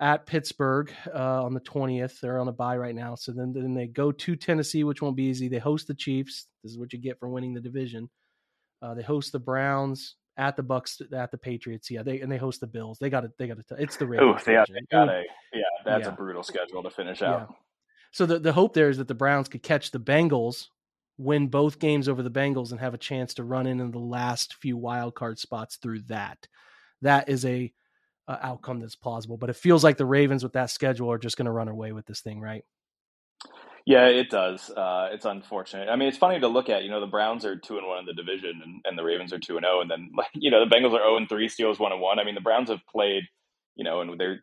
[0.00, 2.20] at Pittsburgh uh, on the 20th.
[2.20, 3.14] They're on a bye right now.
[3.14, 5.48] So then, then they go to Tennessee, which won't be easy.
[5.48, 6.46] They host the Chiefs.
[6.62, 8.08] This is what you get for winning the division.
[8.82, 11.90] Uh, they host the Browns at the Bucs at the Patriots.
[11.90, 12.98] Yeah, they and they host the Bills.
[12.98, 13.32] They got it.
[13.38, 13.66] They got it.
[13.78, 14.42] It's the Ravens.
[14.46, 15.22] Yeah, they got a
[15.52, 15.62] yeah.
[15.84, 16.12] That's yeah.
[16.12, 17.50] a brutal schedule to finish out.
[17.50, 17.56] Yeah.
[18.10, 20.68] So the the hope there is that the Browns could catch the Bengals,
[21.18, 23.98] win both games over the Bengals, and have a chance to run in in the
[23.98, 26.48] last few wild card spots through that.
[27.02, 27.70] That is a
[28.26, 29.36] uh, outcome that's plausible.
[29.36, 31.92] But it feels like the Ravens with that schedule are just going to run away
[31.92, 32.64] with this thing, right?
[33.86, 34.70] Yeah, it does.
[34.70, 35.88] Uh, it's unfortunate.
[35.88, 36.84] I mean, it's funny to look at.
[36.84, 39.32] You know, the Browns are two and one in the division, and, and the Ravens
[39.32, 41.28] are two and zero, oh, and then like you know the Bengals are zero and
[41.28, 42.18] three, Steelers one and one.
[42.18, 43.24] I mean, the Browns have played,
[43.76, 44.40] you know, and they're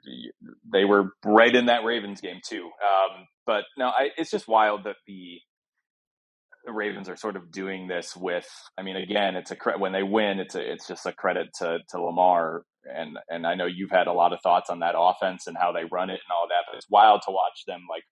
[0.71, 2.65] they were right in that Ravens game too.
[2.65, 5.39] Um, but now it's just wild that the
[6.65, 8.49] the Ravens are sort of doing this with.
[8.77, 11.79] I mean, again, it's a when they win, it's a it's just a credit to
[11.91, 12.63] to Lamar,
[12.93, 15.71] and and I know you've had a lot of thoughts on that offense and how
[15.71, 16.65] they run it and all that.
[16.69, 18.03] But it's wild to watch them like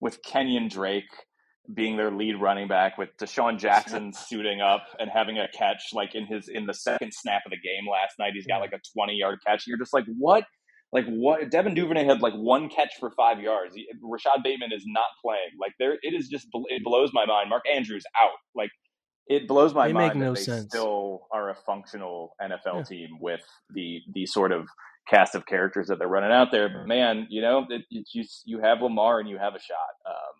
[0.00, 1.10] with Kenyon Drake
[1.74, 6.14] being their lead running back, with DeSean Jackson suiting up and having a catch like
[6.14, 8.32] in his in the second snap of the game last night.
[8.34, 9.66] He's got like a twenty yard catch.
[9.66, 10.44] You're just like, what
[10.92, 13.74] like what Devin Duvernay had like one catch for five yards.
[14.02, 15.50] Rashod Bateman is not playing.
[15.60, 17.50] Like there, it is just it blows my mind.
[17.50, 18.38] Mark Andrews out.
[18.54, 18.70] Like
[19.26, 20.66] it blows my they mind no that they sense.
[20.68, 22.82] still are a functional NFL yeah.
[22.82, 24.68] team with the the sort of
[25.08, 26.68] cast of characters that they're running out there.
[26.68, 29.94] But man, you know, it, it, you you have Lamar and you have a shot,
[30.06, 30.34] um,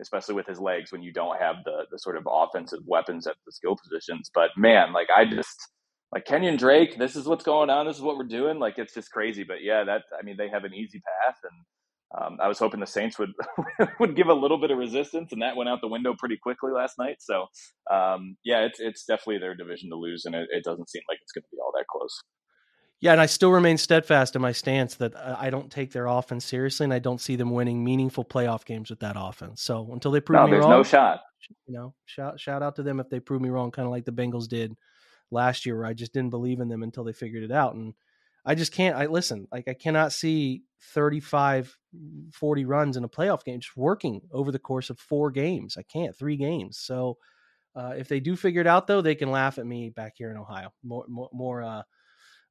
[0.00, 3.36] especially with his legs when you don't have the the sort of offensive weapons at
[3.46, 4.30] the skill positions.
[4.34, 5.68] But man, like I just
[6.12, 7.86] like Kenyon Drake, this is what's going on.
[7.86, 8.58] This is what we're doing.
[8.58, 9.44] Like it's just crazy.
[9.44, 11.52] But yeah, that I mean, they have an easy path, and
[12.18, 13.32] um, I was hoping the Saints would
[14.00, 16.72] would give a little bit of resistance, and that went out the window pretty quickly
[16.72, 17.16] last night.
[17.20, 17.46] So
[17.90, 21.18] um, yeah, it's it's definitely their division to lose, and it, it doesn't seem like
[21.22, 22.20] it's going to be all that close.
[23.00, 26.44] Yeah, and I still remain steadfast in my stance that I don't take their offense
[26.44, 29.62] seriously, and I don't see them winning meaningful playoff games with that offense.
[29.62, 31.20] So until they prove no, me there's wrong, no shot.
[31.66, 34.04] You know, shout shout out to them if they prove me wrong, kind of like
[34.04, 34.76] the Bengals did
[35.30, 37.74] last year where I just didn't believe in them until they figured it out.
[37.74, 37.94] And
[38.44, 40.62] I just can't, I listen, like I cannot see
[40.94, 41.76] 35,
[42.32, 45.76] 40 runs in a playoff game just working over the course of four games.
[45.76, 46.78] I can't, three games.
[46.78, 47.18] So
[47.74, 50.30] uh, if they do figure it out though, they can laugh at me back here
[50.30, 50.72] in Ohio.
[50.82, 51.82] More, more, more uh,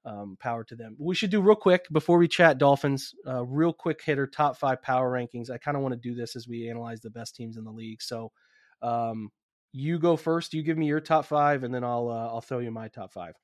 [0.05, 0.95] um, power to them.
[0.99, 4.81] We should do real quick before we chat Dolphins, uh, real quick hitter top five
[4.81, 5.49] power rankings.
[5.49, 7.71] I kind of want to do this as we analyze the best teams in the
[7.71, 8.01] league.
[8.01, 8.31] So,
[8.81, 9.29] um,
[9.71, 10.53] you go first.
[10.53, 13.13] You give me your top five, and then I'll uh, I'll throw you my top
[13.13, 13.35] five.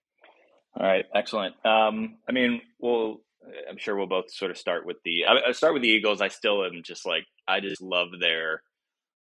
[0.78, 1.56] All right, excellent.
[1.66, 3.22] Um, I mean, we'll
[3.70, 6.22] I'm sure we'll both sort of start with the I, I start with the Eagles.
[6.22, 8.62] I still am just like I just love their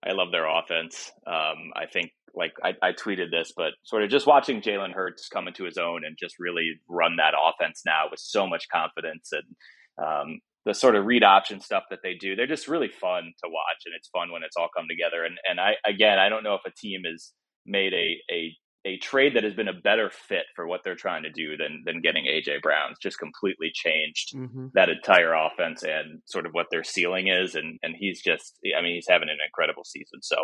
[0.07, 1.13] I love their offense.
[1.27, 5.29] Um, I think like I, I, tweeted this, but sort of just watching Jalen Hurts
[5.29, 9.31] come into his own and just really run that offense now with so much confidence
[9.33, 12.35] and um, the sort of read option stuff that they do.
[12.35, 15.25] They're just really fun to watch, and it's fun when it's all come together.
[15.25, 17.33] And and I again, I don't know if a team has
[17.67, 21.23] made a a a trade that has been a better fit for what they're trying
[21.23, 24.69] to do than than getting AJ Brown's just completely changed mm-hmm.
[24.75, 28.83] that entire offense and sort of what their ceiling is and and he's just I
[28.83, 30.37] mean he's having an incredible season so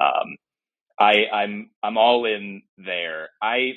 [0.00, 0.36] um,
[0.98, 3.72] I I'm I'm all in there I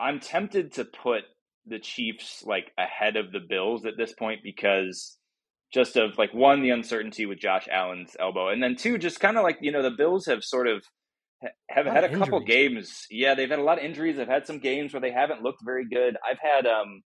[0.00, 1.22] I'm tempted to put
[1.66, 5.16] the Chiefs like ahead of the Bills at this point because
[5.72, 9.36] just of like one the uncertainty with Josh Allen's elbow and then two just kind
[9.36, 10.82] of like you know the Bills have sort of
[11.68, 14.58] have had a couple games yeah they've had a lot of injuries they've had some
[14.58, 17.02] games where they haven't looked very good I've had um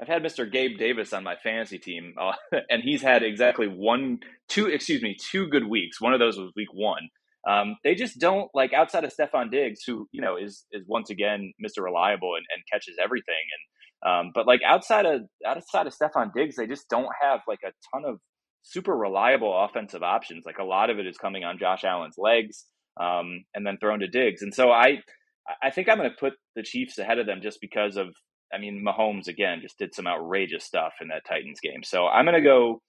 [0.00, 0.50] I've had Mr.
[0.50, 2.32] Gabe Davis on my fantasy team uh,
[2.70, 6.52] and he's had exactly one two excuse me two good weeks one of those was
[6.56, 7.08] week 1
[7.48, 11.10] um, they just don't like outside of Stefon Diggs, who you know is is once
[11.10, 11.82] again Mr.
[11.82, 13.34] Reliable and, and catches everything,
[14.04, 17.60] and um, but like outside of outside of Stefon Diggs, they just don't have like
[17.64, 18.18] a ton of
[18.62, 20.44] super reliable offensive options.
[20.46, 22.64] Like a lot of it is coming on Josh Allen's legs
[23.00, 24.42] um, and then thrown to Diggs.
[24.42, 24.98] And so I
[25.62, 28.08] I think I'm going to put the Chiefs ahead of them just because of
[28.52, 31.82] I mean Mahomes again just did some outrageous stuff in that Titans game.
[31.82, 32.80] So I'm going to go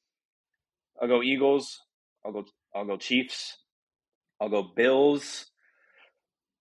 [1.01, 1.82] I'll go Eagles.
[2.26, 2.45] I'll go
[2.76, 3.58] I'll go Chiefs.
[4.39, 5.45] I'll go Bills.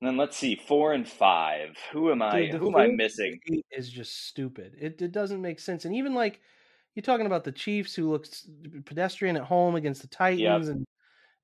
[0.01, 1.77] And then let's see, four and five.
[1.93, 2.43] Who am I?
[2.43, 3.39] Dude, who am I missing?
[3.71, 4.77] Is just stupid.
[4.79, 5.85] It it doesn't make sense.
[5.85, 6.41] And even like,
[6.95, 8.47] you're talking about the Chiefs who looks
[8.85, 10.77] pedestrian at home against the Titans, yep.
[10.77, 10.85] and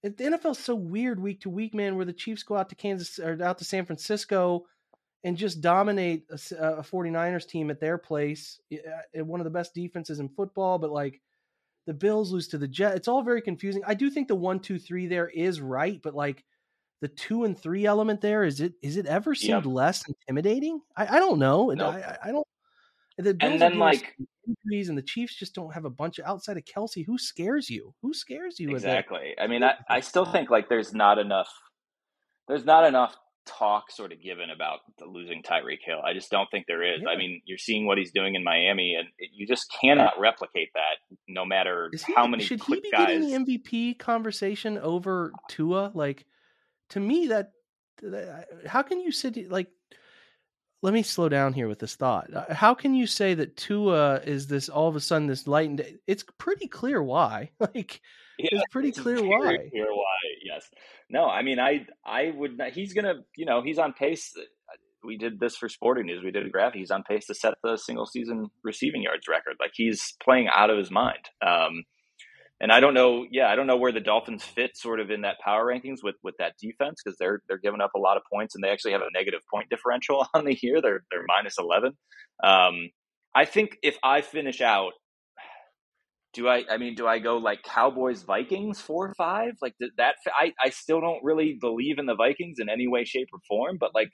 [0.03, 1.97] the NFL's so weird week to week, man.
[1.97, 4.67] Where the Chiefs go out to Kansas or out to San Francisco
[5.25, 6.35] and just dominate a,
[6.79, 10.91] a 49ers team at their place, uh, one of the best defenses in football, but
[10.91, 11.21] like
[11.87, 12.97] the Bills lose to the Jet.
[12.97, 13.83] It's all very confusing.
[13.87, 16.45] I do think the one, two, three there is right, but like
[17.01, 19.75] the two and three element there is it is it ever seemed yep.
[19.75, 20.81] less intimidating?
[20.97, 21.71] I, I don't know.
[21.71, 21.95] Nope.
[21.95, 22.47] I, I, don't.
[23.21, 24.17] The Bills and then like
[24.47, 27.05] injuries, and the Chiefs just don't have a bunch of outside of Kelce.
[27.07, 27.95] Who scares you?
[28.03, 28.71] Who scares you?
[28.71, 29.35] Exactly.
[29.41, 31.51] I mean, I, I still think like there's not enough.
[32.49, 33.17] There's not enough
[33.47, 36.01] talk sort of given about the losing Tyreek Hill.
[36.05, 37.01] I just don't think there is.
[37.03, 37.11] Yeah.
[37.11, 41.17] I mean, you're seeing what he's doing in Miami, and you just cannot replicate that.
[41.29, 43.07] No matter he, how many should he be guys...
[43.07, 45.91] getting the MVP conversation over Tua?
[45.95, 46.27] Like
[46.91, 47.53] to me, that,
[48.03, 49.69] that how can you sit like?
[50.83, 52.33] Let me slow down here with this thought.
[52.33, 55.85] Uh, how can you say that Tua is this all of a sudden this lightened?
[56.07, 57.51] It's pretty clear why.
[57.61, 58.01] Like
[58.39, 59.59] yeah, it's pretty it's clear why.
[59.71, 60.17] Clear why?
[60.43, 60.69] Yes.
[61.11, 62.57] No, I mean, I I would.
[62.57, 64.33] Not, he's gonna, you know, he's on pace.
[64.35, 64.43] Uh,
[65.05, 66.25] we did this for Sporting News.
[66.25, 66.73] We did a graph.
[66.73, 69.57] He's on pace to set the single season receiving yards record.
[69.61, 71.29] Like he's playing out of his mind.
[71.47, 71.85] Um,
[72.61, 73.27] and I don't know.
[73.31, 76.17] Yeah, I don't know where the Dolphins fit sort of in that power rankings with
[76.23, 78.93] with that defense because they're they're giving up a lot of points and they actually
[78.93, 80.81] have a negative point differential on the year.
[80.83, 81.93] They're they're minus eleven.
[82.43, 82.91] Um,
[83.35, 84.93] I think if I finish out
[86.33, 86.65] do I?
[86.71, 89.55] I mean, do I go like Cowboys Vikings four or five?
[89.61, 90.15] Like that?
[90.27, 93.79] I I still don't really believe in the Vikings in any way, shape, or form.
[93.81, 94.11] But like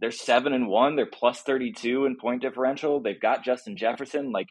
[0.00, 0.96] they're seven and one.
[0.96, 3.00] They're plus thirty two in point differential.
[3.00, 4.32] They've got Justin Jefferson.
[4.32, 4.48] Like,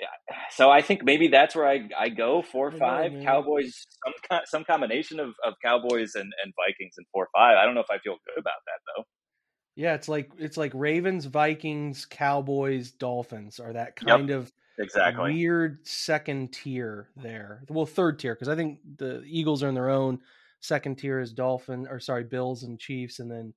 [0.50, 3.86] so I think maybe that's where I I go four five know, Cowboys.
[4.04, 7.56] Some some combination of of Cowboys and and Vikings and four five.
[7.56, 9.04] I don't know if I feel good about that though.
[9.76, 14.38] Yeah, it's like it's like Ravens, Vikings, Cowboys, Dolphins are that kind yep.
[14.38, 17.62] of exactly weird second tier there.
[17.68, 20.20] Well, third tier because I think the Eagles are in their own.
[20.60, 23.54] Second tier is Dolphin or sorry Bills and Chiefs, and then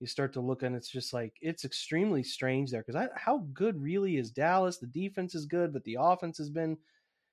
[0.00, 3.80] you start to look and it's just like it's extremely strange there because how good
[3.80, 4.78] really is Dallas?
[4.78, 6.76] The defense is good, but the offense has been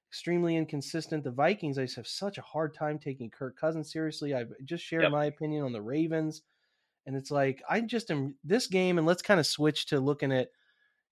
[0.09, 1.23] extremely inconsistent.
[1.23, 4.33] The Vikings, I just have such a hard time taking Kirk Cousins seriously.
[4.33, 5.11] I've just shared yep.
[5.11, 6.43] my opinion on the Ravens,
[7.05, 10.31] and it's like I just am this game, and let's kind of switch to looking
[10.31, 10.49] at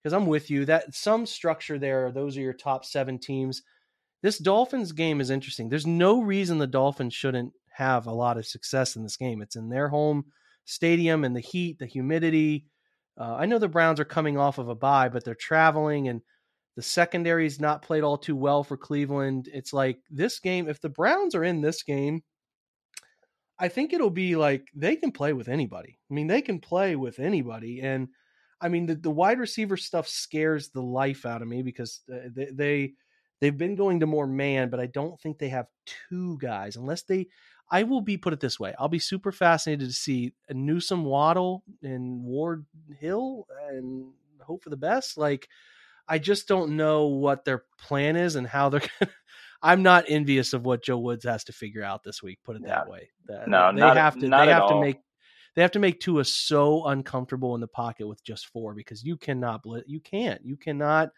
[0.02, 2.12] because I'm with you that some structure there.
[2.12, 3.64] Those are your top seven teams.
[4.24, 5.68] This Dolphins game is interesting.
[5.68, 9.41] There's no reason the Dolphins shouldn't have a lot of success in this game.
[9.41, 10.26] It's in their home
[10.66, 12.66] stadium and the heat, the humidity.
[13.20, 16.22] Uh, I know the Browns are coming off of a bye, but they're traveling and
[16.76, 19.49] the secondary's not played all too well for Cleveland.
[19.53, 22.24] It's like this game, if the Browns are in this game,
[23.59, 25.99] I think it'll be like they can play with anybody.
[26.09, 27.82] I mean, they can play with anybody.
[27.82, 28.07] And
[28.59, 32.47] I mean, the, the wide receiver stuff scares the life out of me because they,
[32.51, 32.93] they
[33.39, 37.03] they've been going to more man, but I don't think they have two guys unless
[37.03, 37.28] they.
[37.72, 41.06] I will be put it this way: I'll be super fascinated to see a Newsome,
[41.06, 42.66] Waddle, and Ward
[43.00, 44.12] Hill, and
[44.42, 45.18] hope for the best.
[45.18, 45.48] Like,
[46.08, 48.82] I just don't know what their plan is and how they're.
[49.00, 49.12] Gonna,
[49.64, 52.40] I'm not envious of what Joe Woods has to figure out this week.
[52.44, 52.70] Put it yeah.
[52.70, 53.10] that way.
[53.48, 54.28] No, they not, have to.
[54.28, 54.98] They have to make
[55.56, 59.18] they have to make Tua so uncomfortable in the pocket with just four because you
[59.18, 59.62] cannot.
[59.86, 60.44] You can't.
[60.46, 61.10] You cannot.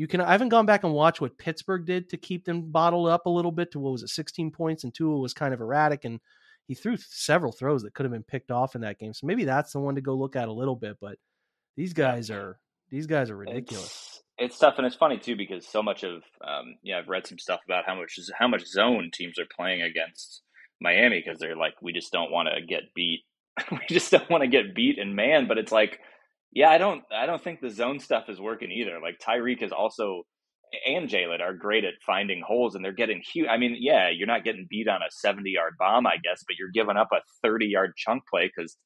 [0.00, 0.22] You can.
[0.22, 3.28] I haven't gone back and watched what Pittsburgh did to keep them bottled up a
[3.28, 6.20] little bit to what was it, 16 points, and Tua was kind of erratic and
[6.66, 9.12] he threw several throws that could have been picked off in that game.
[9.12, 10.96] So maybe that's the one to go look at a little bit.
[11.02, 11.18] But
[11.76, 14.22] these guys are these guys are ridiculous.
[14.38, 17.26] It's, it's tough and it's funny too because so much of um, yeah I've read
[17.26, 20.40] some stuff about how much how much zone teams are playing against
[20.80, 23.24] Miami because they're like we just don't want to get beat
[23.70, 25.46] we just don't want to get beat in man.
[25.46, 26.00] But it's like,
[26.52, 28.98] yeah, I don't, I don't think the zone stuff is working either.
[29.00, 30.24] Like Tyreek is also
[30.86, 33.48] and Jalen are great at finding holes, and they're getting huge.
[33.48, 36.56] I mean, yeah, you're not getting beat on a 70 yard bomb, I guess, but
[36.58, 38.76] you're giving up a 30 yard chunk play because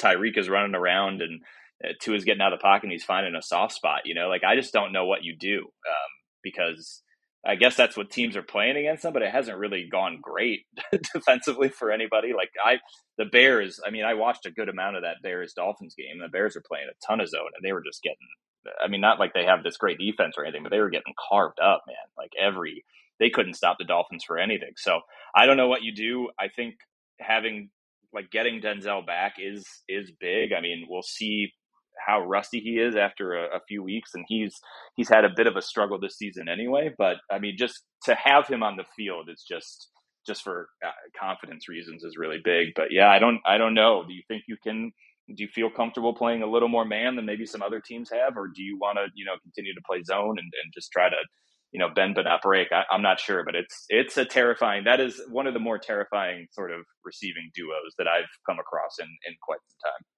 [0.00, 1.40] Tyreek is running around and
[1.84, 4.02] uh, is getting out of the pocket and he's finding a soft spot.
[4.04, 6.10] You know, like I just don't know what you do um,
[6.42, 7.02] because
[7.46, 10.60] I guess that's what teams are playing against them, but it hasn't really gone great
[11.14, 12.32] defensively for anybody.
[12.34, 12.78] Like I,
[13.18, 13.80] the Bears.
[13.86, 16.20] I mean, I watched a good amount of that Bears Dolphins game.
[16.20, 18.16] The Bears are playing a ton of zone, and they were just getting.
[18.82, 21.12] I mean, not like they have this great defense or anything, but they were getting
[21.28, 21.96] carved up, man.
[22.16, 22.82] Like every,
[23.20, 24.72] they couldn't stop the Dolphins for anything.
[24.78, 25.00] So
[25.36, 26.30] I don't know what you do.
[26.40, 26.76] I think
[27.20, 27.68] having
[28.14, 30.52] like getting Denzel back is is big.
[30.56, 31.52] I mean, we'll see
[32.06, 34.54] how rusty he is after a, a, few weeks, and he's
[34.96, 36.90] he's had a bit of a struggle this season anyway.
[36.96, 39.88] But I mean, just to have him on the field is just
[40.26, 40.90] just for uh,
[41.20, 42.68] confidence reasons is really big.
[42.74, 44.04] But yeah, I don't I don't know.
[44.06, 44.92] Do you think you can?
[45.28, 48.36] Do you feel comfortable playing a little more man than maybe some other teams have,
[48.36, 51.08] or do you want to you know continue to play zone and, and just try
[51.08, 51.16] to
[51.74, 52.68] you know bend but not break.
[52.72, 54.84] I, am not sure, but it's it's a terrifying.
[54.84, 58.96] That is one of the more terrifying sort of receiving duos that I've come across
[59.00, 60.13] in in quite some time.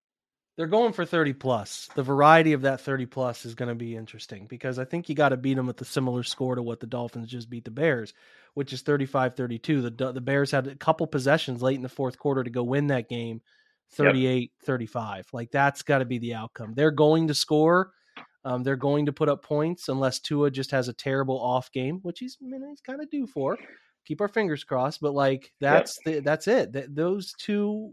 [0.57, 1.91] They're going for 30 plus.
[1.95, 5.15] The variety of that 30 plus is going to be interesting because I think you
[5.15, 7.71] got to beat them with a similar score to what the Dolphins just beat the
[7.71, 8.15] Bears,
[8.55, 9.97] which is 35-32.
[9.97, 12.87] The the Bears had a couple possessions late in the fourth quarter to go win
[12.87, 13.43] that game
[13.99, 15.25] 38-35.
[15.35, 16.73] Like that's got to be the outcome.
[16.75, 17.93] They're going to score.
[18.45, 21.99] Um, they're going to put up points unless Tua just has a terrible off game,
[22.03, 23.59] which he's I mean, he's kind of due for.
[24.07, 26.15] Keep our fingers crossed, but like that's yep.
[26.15, 26.73] the, that's it.
[26.73, 27.91] Th- those two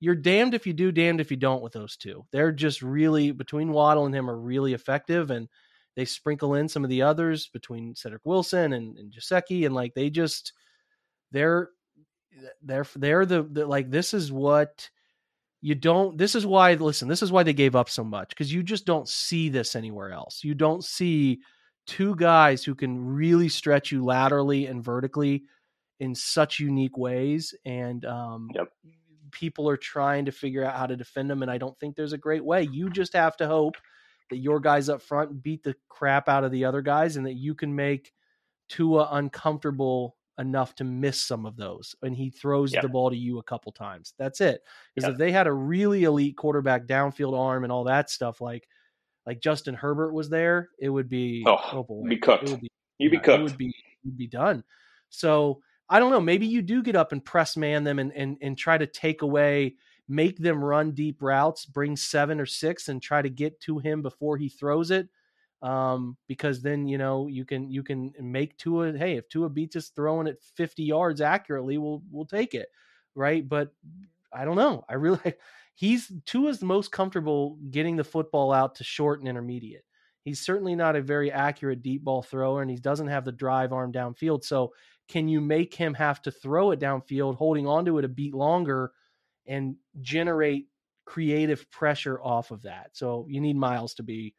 [0.00, 2.24] you're damned if you do, damned if you don't with those two.
[2.32, 5.48] They're just really between Waddle and him are really effective, and
[5.94, 9.94] they sprinkle in some of the others between Cedric Wilson and, and Gesicki, and like
[9.94, 10.52] they just
[11.32, 11.70] they're
[12.62, 14.88] they're they're the, the like this is what
[15.62, 18.52] you don't this is why listen this is why they gave up so much because
[18.52, 21.40] you just don't see this anywhere else you don't see
[21.86, 25.44] two guys who can really stretch you laterally and vertically
[25.98, 28.68] in such unique ways and um, yep
[29.36, 32.14] people are trying to figure out how to defend them, and I don't think there's
[32.14, 32.62] a great way.
[32.72, 33.76] You just have to hope
[34.30, 37.34] that your guys up front beat the crap out of the other guys, and that
[37.34, 38.12] you can make
[38.70, 43.38] Tua uncomfortable enough to miss some of those, and he throws the ball to you
[43.38, 44.14] a couple times.
[44.18, 44.62] That's it.
[44.94, 48.66] Because if they had a really elite quarterback, downfield arm, and all that stuff, like
[49.26, 52.44] like Justin Herbert was there, it would be oh, oh boy, be cooked.
[52.44, 52.68] It would be,
[52.98, 53.40] You'd be cooked.
[53.40, 53.74] It would be,
[54.16, 54.64] be done.
[55.10, 56.20] So I don't know.
[56.20, 59.22] Maybe you do get up and press man them and and and try to take
[59.22, 59.76] away,
[60.08, 64.02] make them run deep routes, bring seven or six, and try to get to him
[64.02, 65.08] before he throws it.
[65.62, 68.96] Um, because then you know you can you can make Tua.
[68.96, 72.68] Hey, if Tua beats us throwing it 50 yards accurately, we'll we'll take it,
[73.14, 73.48] right?
[73.48, 73.72] But
[74.32, 74.84] I don't know.
[74.88, 75.34] I really
[75.74, 79.84] he's Tua's most comfortable getting the football out to short and intermediate.
[80.24, 83.72] He's certainly not a very accurate deep ball thrower, and he doesn't have the drive
[83.72, 84.44] arm downfield.
[84.44, 84.72] So
[85.08, 88.92] can you make him have to throw it downfield, holding onto it a beat longer,
[89.46, 90.68] and generate
[91.04, 92.90] creative pressure off of that?
[92.92, 94.34] So you need Myles to be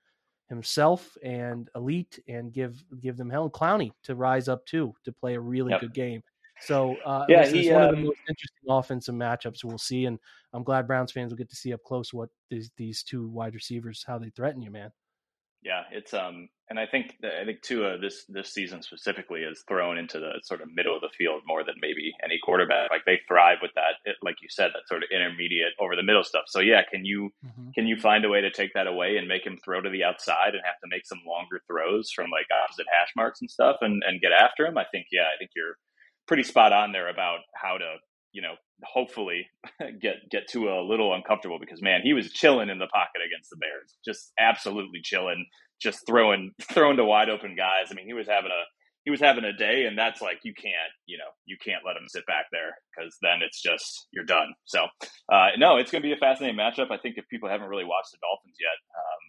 [0.49, 3.49] himself and elite, and give give them hell.
[3.49, 5.81] Clowney to rise up too to play a really yep.
[5.81, 6.21] good game.
[6.61, 9.63] So uh, yeah, this he, is one um, of the um most interesting offensive matchups
[9.63, 10.19] we'll see, and
[10.53, 13.53] I'm glad Browns fans will get to see up close what these these two wide
[13.53, 14.91] receivers how they threaten you, man.
[15.67, 19.97] Yeah, it's um, and I think I think Tua this this season specifically is thrown
[19.97, 22.89] into the sort of middle of the field more than maybe any quarterback.
[22.89, 26.23] Like they thrive with that, like you said, that sort of intermediate over the middle
[26.23, 26.45] stuff.
[26.47, 27.71] So yeah, can you mm-hmm.
[27.75, 30.05] can you find a way to take that away and make him throw to the
[30.05, 33.75] outside and have to make some longer throws from like opposite hash marks and stuff
[33.81, 34.77] and and get after him?
[34.77, 35.75] I think yeah, I think you're
[36.27, 37.99] pretty spot on there about how to
[38.37, 39.47] you know hopefully
[39.99, 43.49] get get to a little uncomfortable because man, he was chilling in the pocket against
[43.49, 45.43] the Bears, just absolutely chilling,
[45.81, 47.89] just throwing throwing to wide open guys.
[47.89, 48.63] I mean, he was having a
[49.05, 51.97] he was having a day, and that's like you can't you know you can't let
[51.97, 54.53] him sit back there because then it's just you're done.
[54.65, 54.85] So
[55.33, 56.91] uh, no, it's going to be a fascinating matchup.
[56.91, 59.21] I think if people haven't really watched the Dolphins yet, um,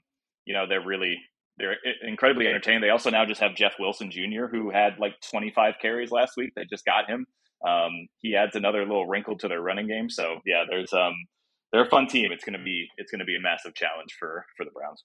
[0.44, 1.16] you know they're really
[1.56, 2.82] they're incredibly entertaining.
[2.82, 6.50] They also now just have Jeff Wilson Jr., who had like 25 carries last week.
[6.54, 7.26] They just got him
[7.66, 10.10] um, he adds another little wrinkle to their running game.
[10.10, 11.14] So yeah, there's um,
[11.72, 12.32] they're a fun team.
[12.32, 15.04] It's gonna be it's gonna be a massive challenge for for the Browns.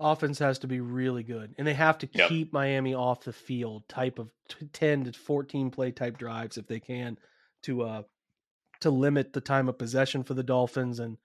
[0.00, 2.28] Offense has to be really good, and they have to yep.
[2.28, 3.88] keep Miami off the field.
[3.88, 4.30] Type of
[4.72, 7.16] ten to fourteen play type drives if they can
[7.62, 8.02] to uh
[8.80, 11.16] to limit the time of possession for the Dolphins and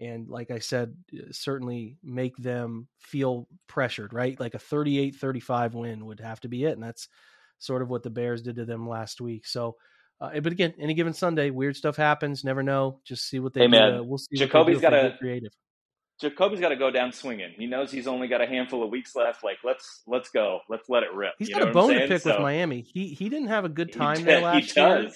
[0.00, 4.38] and like I said, uh, certainly make them feel pressured, right?
[4.38, 7.08] Like a 38-35 win would have to be it, and that's
[7.58, 9.46] sort of what the Bears did to them last week.
[9.46, 9.76] So
[10.20, 12.44] uh, but again, any given Sunday, weird stuff happens.
[12.44, 13.00] Never know.
[13.04, 13.70] Just see what they hey, do.
[13.72, 14.08] Man.
[14.08, 14.36] we'll see.
[14.36, 15.52] Jacoby's got to creative.
[16.20, 17.52] Jacoby's got to go down swinging.
[17.58, 19.44] He knows he's only got a handful of weeks left.
[19.44, 20.60] Like let's let's go.
[20.70, 21.34] Let's let it rip.
[21.38, 22.80] He's you got a bone to pick so, with Miami.
[22.80, 25.10] He he didn't have a good time there last year.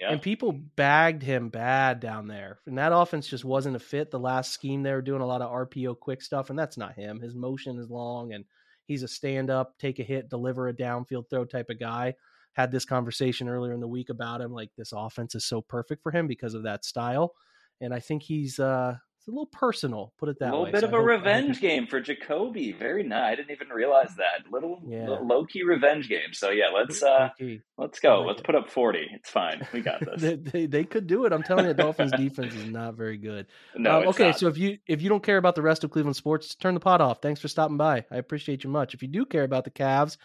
[0.00, 0.10] Yeah.
[0.10, 2.58] And people bagged him bad down there.
[2.66, 4.10] And that offense just wasn't a fit.
[4.10, 6.96] The last scheme they were doing a lot of RPO quick stuff, and that's not
[6.96, 7.20] him.
[7.20, 8.44] His motion is long and
[8.86, 12.14] he's a stand up, take a hit, deliver a downfield throw type of guy
[12.54, 14.52] had this conversation earlier in the week about him.
[14.52, 17.32] Like this offense is so perfect for him because of that style,
[17.80, 20.12] and I think he's uh, it's a little personal.
[20.18, 20.50] Put it that way.
[20.50, 20.72] A little way.
[20.72, 22.72] bit so of I a hope, revenge game for Jacoby.
[22.72, 23.32] Very nice.
[23.32, 24.52] I didn't even realize that.
[24.52, 25.08] Little, yeah.
[25.08, 26.34] little low key revenge game.
[26.34, 27.30] So yeah, let's uh,
[27.78, 28.18] let's go.
[28.18, 28.44] Like let's it.
[28.44, 29.06] put up forty.
[29.10, 29.66] It's fine.
[29.72, 30.20] We got this.
[30.20, 31.32] they, they, they, could do it.
[31.32, 33.46] I'm telling you, Dolphins defense is not very good.
[33.74, 34.02] No.
[34.02, 34.38] Um, okay, not.
[34.38, 36.80] so if you if you don't care about the rest of Cleveland sports, turn the
[36.80, 37.22] pot off.
[37.22, 38.04] Thanks for stopping by.
[38.10, 38.92] I appreciate you much.
[38.92, 40.18] If you do care about the Cavs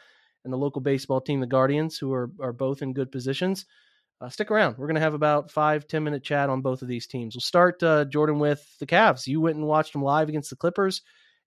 [0.44, 3.66] and the local baseball team, the Guardians, who are are both in good positions.
[4.22, 4.78] Uh, stick around.
[4.78, 7.36] We're going to have about five ten minute chat on both of these teams.
[7.36, 9.28] We'll start uh, Jordan with the Cavs.
[9.28, 11.02] You went and watched them live against the Clippers,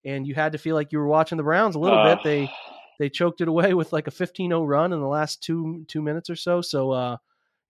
[0.05, 2.19] and you had to feel like you were watching the Browns a little bit.
[2.25, 2.51] They
[2.99, 6.31] they choked it away with like a 15-0 run in the last two two minutes
[6.31, 6.61] or so.
[6.63, 7.17] So uh,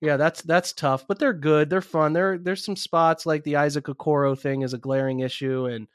[0.01, 1.71] yeah, that's that's tough, but they're good.
[1.71, 2.13] They're fun.
[2.13, 5.87] There there's some spots like the Isaac Okoro thing is a glaring issue, and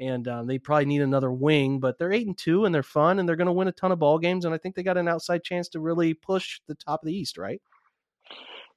[0.00, 1.80] and um, they probably need another wing.
[1.80, 3.92] But they're eight and two, and they're fun, and they're going to win a ton
[3.92, 4.44] of ball games.
[4.44, 7.14] And I think they got an outside chance to really push the top of the
[7.14, 7.60] East, right?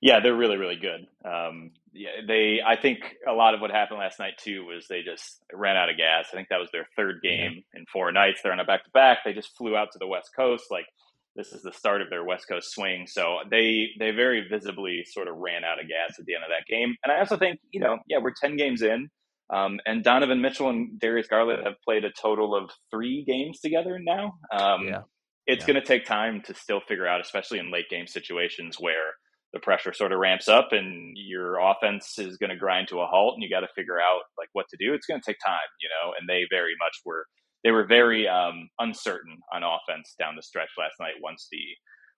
[0.01, 1.05] Yeah, they're really really good.
[1.23, 2.59] Um, yeah, they.
[2.65, 5.89] I think a lot of what happened last night too was they just ran out
[5.89, 6.27] of gas.
[6.31, 7.79] I think that was their third game yeah.
[7.79, 8.41] in four nights.
[8.41, 9.19] They're on a back to back.
[9.23, 10.87] They just flew out to the West Coast like
[11.35, 13.05] this is the start of their West Coast swing.
[13.07, 16.49] So they they very visibly sort of ran out of gas at the end of
[16.49, 16.95] that game.
[17.03, 19.09] And I also think, you know, yeah, we're ten games in.
[19.53, 23.99] Um, and Donovan Mitchell and Darius Garland have played a total of three games together
[23.99, 24.33] now.
[24.51, 25.01] Um, yeah.
[25.45, 25.73] It's yeah.
[25.73, 29.13] going to take time to still figure out, especially in late game situations where
[29.53, 33.05] the pressure sort of ramps up and your offense is going to grind to a
[33.07, 34.93] halt and you got to figure out like what to do.
[34.93, 37.25] It's going to take time, you know, and they very much were
[37.63, 41.61] they were very um, uncertain on offense down the stretch last night once the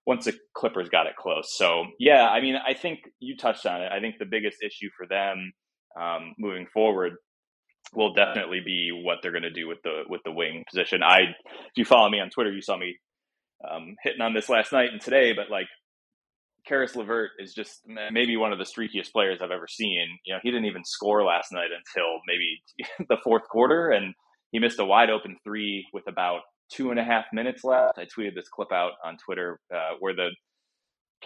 [0.06, 1.56] once the Clippers got it close.
[1.58, 3.92] So yeah, I mean, I think you touched on it.
[3.92, 5.54] I think the biggest issue for them
[6.00, 7.14] um, moving forward
[7.94, 11.04] will definitely be what they're going to do with the with the wing position.
[11.04, 12.98] I, if you follow me on Twitter, you saw me
[13.70, 15.34] um, hitting on this last night and today.
[15.34, 15.68] But like,
[16.68, 17.82] Caris LeVert is just
[18.12, 20.08] maybe one of the streakiest players I've ever seen.
[20.26, 24.14] You know, he didn't even score last night until maybe the fourth quarter, and
[24.52, 26.42] he missed a wide open three with about
[26.72, 28.00] two and a half minutes left.
[28.00, 30.30] I tweeted this clip out on Twitter uh, where the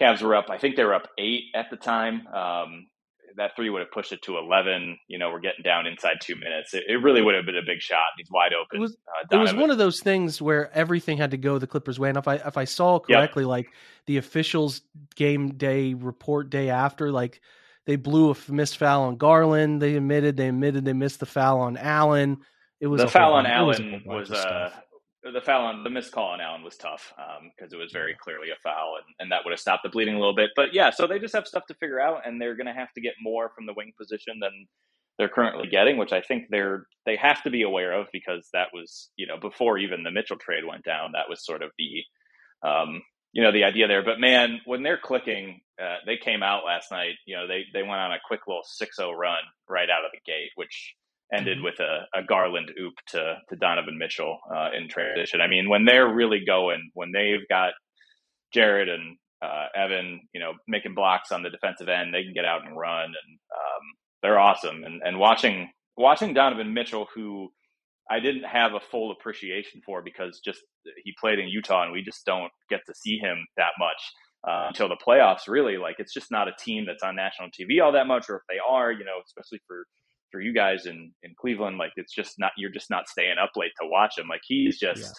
[0.00, 0.46] Cavs were up.
[0.50, 2.26] I think they were up eight at the time.
[2.28, 2.86] Um,
[3.38, 4.98] that three would have pushed it to 11.
[5.08, 6.74] You know, we're getting down inside two minutes.
[6.74, 8.06] It, it really would have been a big shot.
[8.16, 8.78] He's wide open.
[8.78, 11.66] It was, uh, it was one of those things where everything had to go the
[11.66, 12.08] Clippers' way.
[12.08, 13.48] And if I if I saw correctly, yep.
[13.48, 13.72] like
[14.06, 14.82] the officials
[15.14, 17.40] game day report day after, like
[17.86, 19.80] they blew a missed foul on Garland.
[19.80, 22.38] They admitted they admitted they missed the foul on Allen.
[22.80, 24.70] It was the foul on Allen was, was uh,
[25.32, 28.16] the foul on the missed call on Allen was tough because um, it was very
[28.20, 30.50] clearly a foul, and, and that would have stopped the bleeding a little bit.
[30.56, 32.92] But yeah, so they just have stuff to figure out, and they're going to have
[32.94, 34.66] to get more from the wing position than
[35.18, 38.68] they're currently getting, which I think they're they have to be aware of because that
[38.72, 42.68] was you know before even the Mitchell trade went down, that was sort of the
[42.68, 43.02] um,
[43.32, 44.04] you know the idea there.
[44.04, 47.14] But man, when they're clicking, uh, they came out last night.
[47.26, 50.20] You know they they went on a quick little 6-0 run right out of the
[50.24, 50.94] gate, which
[51.32, 51.64] ended mm-hmm.
[51.64, 55.40] with a, a, Garland oop to, to Donovan Mitchell uh, in transition.
[55.40, 57.72] I mean, when they're really going, when they've got
[58.52, 62.44] Jarrett and uh, Evan, you know, making blocks on the defensive end, they can get
[62.44, 63.84] out and run, and um,
[64.22, 64.82] they're awesome.
[64.84, 67.50] And and watching watching Donovan Mitchell, who
[68.10, 70.60] I didn't have a full appreciation for because just
[71.04, 74.02] he played in Utah, and we just don't get to see him that much.
[74.46, 77.82] Uh, until the playoffs, really, like it's just not a team that's on national TV
[77.82, 79.84] all that much, or if they are, you know, especially for
[80.30, 83.50] for you guys in in Cleveland, like it's just not you're just not staying up
[83.56, 84.28] late to watch him.
[84.28, 85.02] Like he's just.
[85.02, 85.12] Yeah.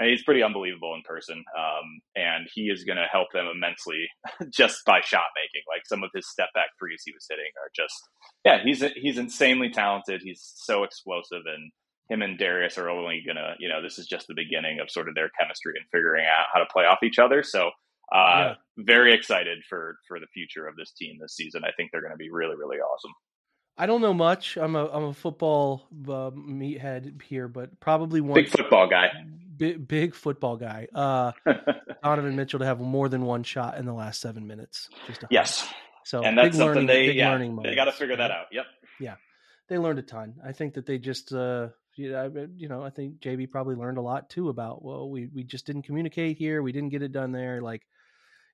[0.00, 3.46] I mean, he's pretty unbelievable in person, um, and he is going to help them
[3.46, 4.08] immensely
[4.50, 5.62] just by shot making.
[5.68, 8.00] Like some of his step back threes he was hitting are just,
[8.42, 10.22] yeah, he's he's insanely talented.
[10.24, 11.70] He's so explosive, and
[12.08, 15.08] him and Darius are only gonna, you know, this is just the beginning of sort
[15.08, 17.42] of their chemistry and figuring out how to play off each other.
[17.42, 17.68] So,
[18.14, 18.54] uh, yeah.
[18.78, 21.64] very excited for for the future of this team this season.
[21.64, 23.12] I think they're going to be really really awesome.
[23.76, 24.56] I don't know much.
[24.56, 29.10] I'm a I'm a football uh, meathead here, but probably one big football guy.
[29.56, 30.88] Big, big football guy.
[30.94, 31.32] Uh,
[32.02, 34.88] Donovan Mitchell to have more than one shot in the last seven minutes.
[35.06, 35.68] Just yes.
[36.04, 38.46] So and that's something learning, they yeah they got to figure that out.
[38.52, 38.66] Yep.
[39.00, 39.14] Yeah,
[39.68, 40.34] they learned a ton.
[40.44, 44.28] I think that they just uh, you know I think JB probably learned a lot
[44.28, 46.62] too about well we we just didn't communicate here.
[46.62, 47.60] We didn't get it done there.
[47.62, 47.86] Like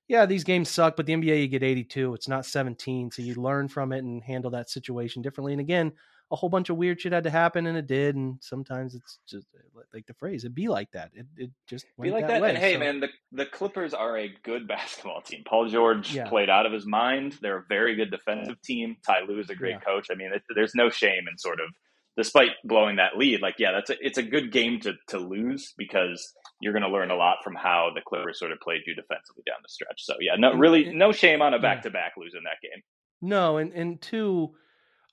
[0.09, 2.15] yeah, these games suck, but the NBA you get 82.
[2.15, 5.53] It's not 17, so you learn from it and handle that situation differently.
[5.53, 5.93] And again,
[6.31, 8.15] a whole bunch of weird shit had to happen, and it did.
[8.15, 11.11] And sometimes it's just eh, like the phrase, it be like that.
[11.13, 12.33] It, it just be like that.
[12.33, 12.41] that.
[12.41, 12.79] Way, and hey, so.
[12.79, 15.43] man, the the Clippers are a good basketball team.
[15.45, 16.27] Paul George yeah.
[16.27, 17.37] played out of his mind.
[17.39, 18.97] They're a very good defensive team.
[19.05, 19.79] Ty Lue is a great yeah.
[19.79, 20.07] coach.
[20.11, 21.69] I mean, it, there's no shame in sort of
[22.17, 25.73] despite blowing that lead, like yeah, that's a, it's a good game to to lose
[25.77, 28.93] because you're going to learn a lot from how the Clippers sort of played you
[28.93, 30.03] defensively down the stretch.
[30.03, 32.81] So yeah, no really no shame on a back to back losing that game.
[33.21, 34.55] No, and and two,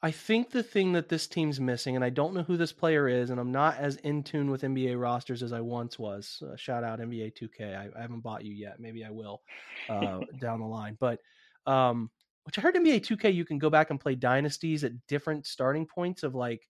[0.03, 3.09] I think the thing that this team's missing, and I don't know who this player
[3.09, 6.43] is, and I'm not as in tune with NBA rosters as I once was.
[6.47, 7.77] Uh, shout out NBA 2K.
[7.77, 8.81] I, I, haven't bought you yet.
[8.81, 9.43] Maybe I will
[9.89, 11.21] uh, down the line, but.
[11.67, 12.11] Um,
[12.47, 15.85] which I heard NBA 2K you can go back and play dynasties at different starting
[15.85, 16.63] points of like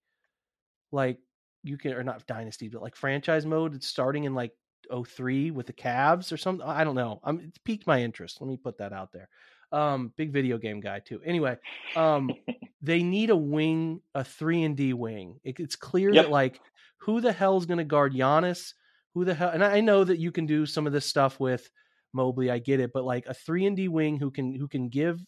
[0.91, 1.19] like
[1.63, 4.53] you can or not dynasty but like franchise mode it's starting in like
[4.91, 8.49] 03 with the Cavs or something I don't know I'm it's piqued my interest let
[8.49, 9.29] me put that out there
[9.73, 11.57] um big video game guy too anyway
[11.97, 12.31] um
[12.83, 16.27] they need a wing a 3 and D wing it, it's clear yep.
[16.27, 16.61] that like
[16.99, 18.73] who the hell is going to guard Giannis
[19.17, 19.49] who the hell?
[19.49, 21.71] And I know that you can do some of this stuff with
[22.13, 22.51] Mobley.
[22.51, 25.25] I get it, but like a three and D wing who can who can give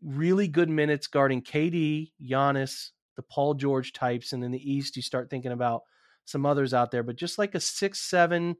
[0.00, 5.02] really good minutes guarding KD, Giannis, the Paul George types, and in the East you
[5.02, 5.82] start thinking about
[6.24, 7.02] some others out there.
[7.02, 8.56] But just like a six seven,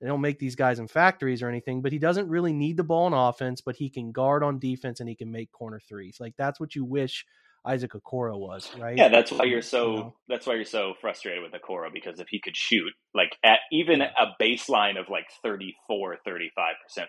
[0.00, 1.82] they don't make these guys in factories or anything.
[1.82, 5.00] But he doesn't really need the ball in offense, but he can guard on defense
[5.00, 6.18] and he can make corner threes.
[6.20, 7.24] Like that's what you wish
[7.66, 8.96] Isaac Okoro was, right?
[8.96, 10.14] Yeah, that's why you're so you know?
[10.28, 14.00] that's why you're so frustrated with Okoro because if he could shoot like at even
[14.00, 14.10] yeah.
[14.20, 16.44] a baseline of like 34 35%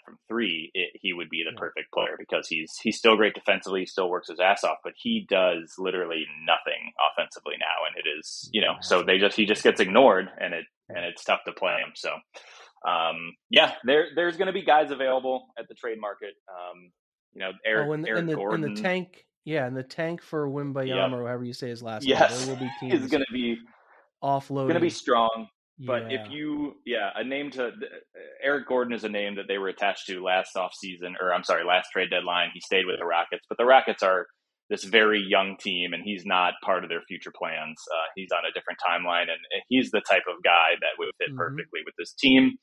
[0.06, 1.60] from 3, it, he would be the yeah.
[1.60, 4.93] perfect player because he's he's still great defensively, he still works his ass off, but
[4.95, 9.45] he does literally nothing offensively now and it is, you know, so they just he
[9.45, 11.91] just gets ignored and it and it's tough to play him.
[11.95, 12.12] So
[12.88, 16.34] um, yeah, there there's going to be guys available at the trade market.
[16.49, 16.91] Um,
[17.34, 18.64] you know, Eric, oh, and, Eric and the, Gordon.
[18.64, 21.12] And the tank yeah, and the tank for Wembanyama yep.
[21.12, 22.48] or however you say his last yes.
[22.48, 23.58] name, will is going to be
[24.24, 24.68] offloading.
[24.68, 25.48] Going to be strong.
[25.78, 26.22] But yeah.
[26.22, 27.72] if you, yeah, a name to
[28.41, 31.43] Eric Gordon is a name that they were attached to last off season, or I'm
[31.43, 32.50] sorry, last trade deadline.
[32.54, 34.26] He stayed with the Rockets, but the Rockets are
[34.70, 37.76] this very young team, and he's not part of their future plans.
[37.93, 39.38] Uh, he's on a different timeline, and
[39.68, 41.38] he's the type of guy that would fit mm-hmm.
[41.38, 42.54] perfectly with this team.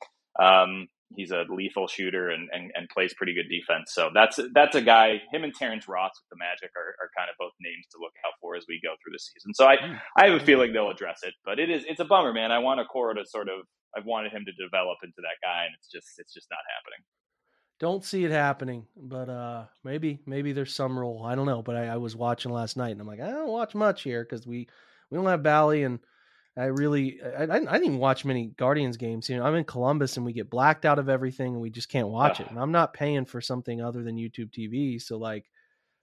[0.41, 3.93] Um, he's a lethal shooter and, and, and, plays pretty good defense.
[3.93, 5.21] So that's that's a guy.
[5.31, 8.13] Him and Terrence Ross with the Magic are, are kind of both names to look
[8.25, 9.53] out for as we go through the season.
[9.53, 9.95] So I hmm.
[10.17, 12.51] I have a feeling they'll address it, but it is it's a bummer, man.
[12.51, 15.73] I want Okoro to sort of I've wanted him to develop into that guy, and
[15.77, 17.03] it's just it's just not happening.
[17.79, 21.25] Don't see it happening, but uh, maybe maybe there's some role.
[21.25, 23.49] I don't know, but I, I was watching last night, and I'm like, I don't
[23.49, 24.67] watch much here because we
[25.09, 25.99] we don't have Bally and
[26.55, 29.27] I really, I, I, didn't watch many Guardians games.
[29.27, 31.89] You know, I'm in Columbus and we get blacked out of everything and we just
[31.89, 32.49] can't watch it.
[32.49, 35.01] And I'm not paying for something other than YouTube TV.
[35.01, 35.49] So like,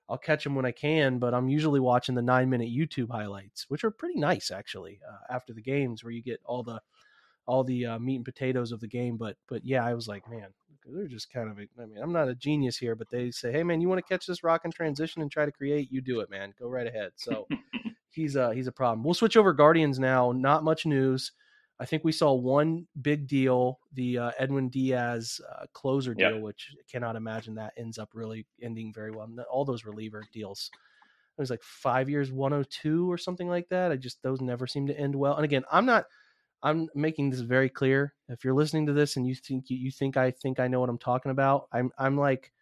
[0.09, 3.67] I'll catch them when I can, but I'm usually watching the nine minute YouTube highlights,
[3.69, 6.81] which are pretty nice actually uh, after the games where you get all the,
[7.47, 9.17] all the uh, meat and potatoes of the game.
[9.17, 10.49] But, but yeah, I was like, man,
[10.85, 13.63] they're just kind of, I mean, I'm not a genius here, but they say, Hey
[13.63, 16.19] man, you want to catch this rock and transition and try to create, you do
[16.19, 17.13] it, man, go right ahead.
[17.15, 17.47] So
[18.11, 19.05] he's a he's a problem.
[19.05, 20.33] We'll switch over Guardians now.
[20.33, 21.33] Not much news.
[21.81, 26.43] I think we saw one big deal, the uh, Edwin Diaz uh, closer deal, yep.
[26.43, 29.31] which I cannot imagine that ends up really ending very well.
[29.51, 33.93] All those reliever deals, it was like five years, 102 or something like that.
[33.93, 35.37] I just those never seem to end well.
[35.37, 36.05] And again, I'm not.
[36.63, 38.13] I'm making this very clear.
[38.29, 40.81] If you're listening to this and you think you, you think I think I know
[40.81, 42.53] what I'm talking about, I'm I'm like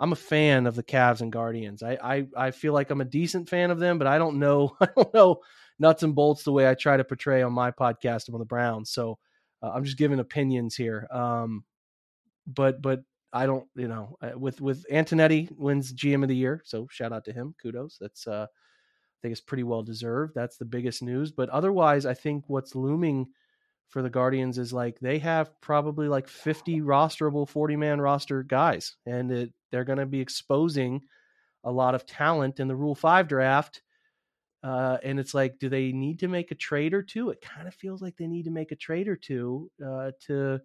[0.00, 1.82] I'm a fan of the Cavs and Guardians.
[1.82, 4.74] I, I I feel like I'm a decent fan of them, but I don't know
[4.80, 5.40] I don't know
[5.78, 8.90] nuts and bolts the way I try to portray on my podcast about the Browns.
[8.90, 9.18] So
[9.62, 11.06] uh, I'm just giving opinions here.
[11.12, 11.64] Um,
[12.46, 16.62] but but I don't you know uh, with with Antonetti wins GM of the year,
[16.64, 17.54] so shout out to him.
[17.62, 17.98] Kudos.
[18.00, 20.34] That's uh, I think it's pretty well deserved.
[20.34, 21.30] That's the biggest news.
[21.30, 23.26] But otherwise, I think what's looming
[23.90, 28.96] for the Guardians is like they have probably like 50 rosterable 40 man roster guys,
[29.04, 31.02] and it, they're going to be exposing
[31.64, 33.82] a lot of talent in the Rule 5 draft.
[34.62, 37.30] Uh, and it's like, do they need to make a trade or two?
[37.30, 40.60] It kind of feels like they need to make a trade or two uh, to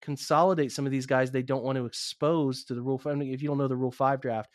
[0.00, 3.20] consolidate some of these guys they don't want to expose to the Rule 5.
[3.22, 4.50] If you don't know the Rule 5 draft,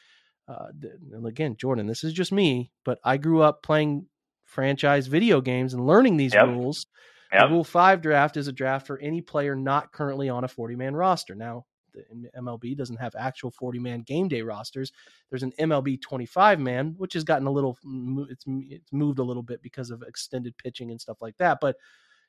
[0.48, 0.68] uh,
[1.12, 4.06] and again, Jordan, this is just me, but I grew up playing
[4.46, 6.48] franchise video games and learning these yep.
[6.48, 6.88] rules
[7.34, 7.50] Yep.
[7.50, 10.96] Rule 5 draft is a draft for any player not currently on a 40 man
[10.96, 11.36] roster.
[11.36, 14.92] Now, the MLB doesn't have actual 40 man game day rosters.
[15.30, 19.24] There's an MLB 25 man, which has gotten a little, mm, it's, it's moved a
[19.24, 21.60] little bit because of extended pitching and stuff like that.
[21.62, 21.76] But,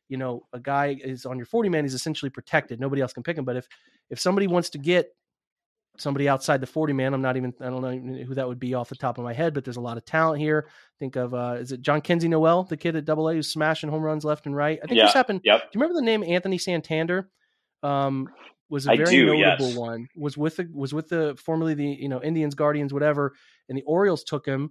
[0.08, 2.80] you know, a guy is on your 40 man, he's essentially protected.
[2.80, 3.44] Nobody else can pick him.
[3.44, 3.68] But if,
[4.10, 5.14] if somebody wants to get
[5.98, 7.14] somebody outside the 40 man.
[7.14, 9.32] I'm not even, I don't know who that would be off the top of my
[9.32, 10.68] head, but there's a lot of talent here.
[10.98, 14.02] Think of, uh, is it Jhonkensy Noel, the kid at double A who's smashing home
[14.02, 14.78] runs left and right?
[14.82, 15.06] I think yeah.
[15.06, 15.40] this happened.
[15.44, 15.60] Yep.
[15.60, 17.28] Do you remember the name Anthony Santander?
[17.82, 18.28] Um,
[18.68, 19.76] was a very do, notable yes.
[19.76, 20.08] one.
[20.16, 23.34] Was with the was with the formerly the you know Indians, Guardians, whatever,
[23.68, 24.70] and the Orioles took him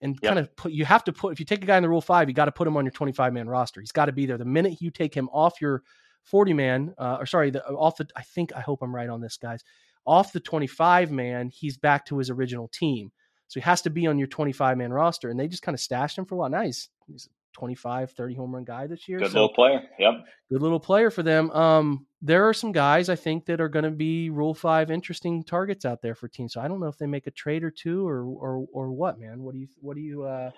[0.00, 0.30] and yep.
[0.30, 0.72] kind of put.
[0.72, 2.46] You have to put if you take a guy in the Rule Five, you got
[2.46, 3.80] to put him on your 25 man roster.
[3.80, 4.36] He's got to be there.
[4.36, 5.84] The minute you take him off your
[6.24, 8.08] 40 man, uh, or sorry, the, off the.
[8.16, 9.62] I think I hope I'm right on this, guys
[10.06, 13.10] off the 25 man, he's back to his original team.
[13.48, 15.30] So he has to be on your 25 man roster.
[15.30, 16.50] And they just kind of stashed him for a while.
[16.50, 16.88] Nice.
[17.06, 19.18] He's a 25, 30 home run guy this year.
[19.18, 19.82] Good so, little player.
[19.98, 20.14] Yep.
[20.50, 21.50] Good little player for them.
[21.50, 25.44] Um, there are some guys I think that are going to be Rule Five interesting
[25.44, 26.54] targets out there for teams.
[26.54, 29.18] So I don't know if they make a trade or two or or or what,
[29.18, 29.42] man.
[29.42, 30.50] What do you what do you uh,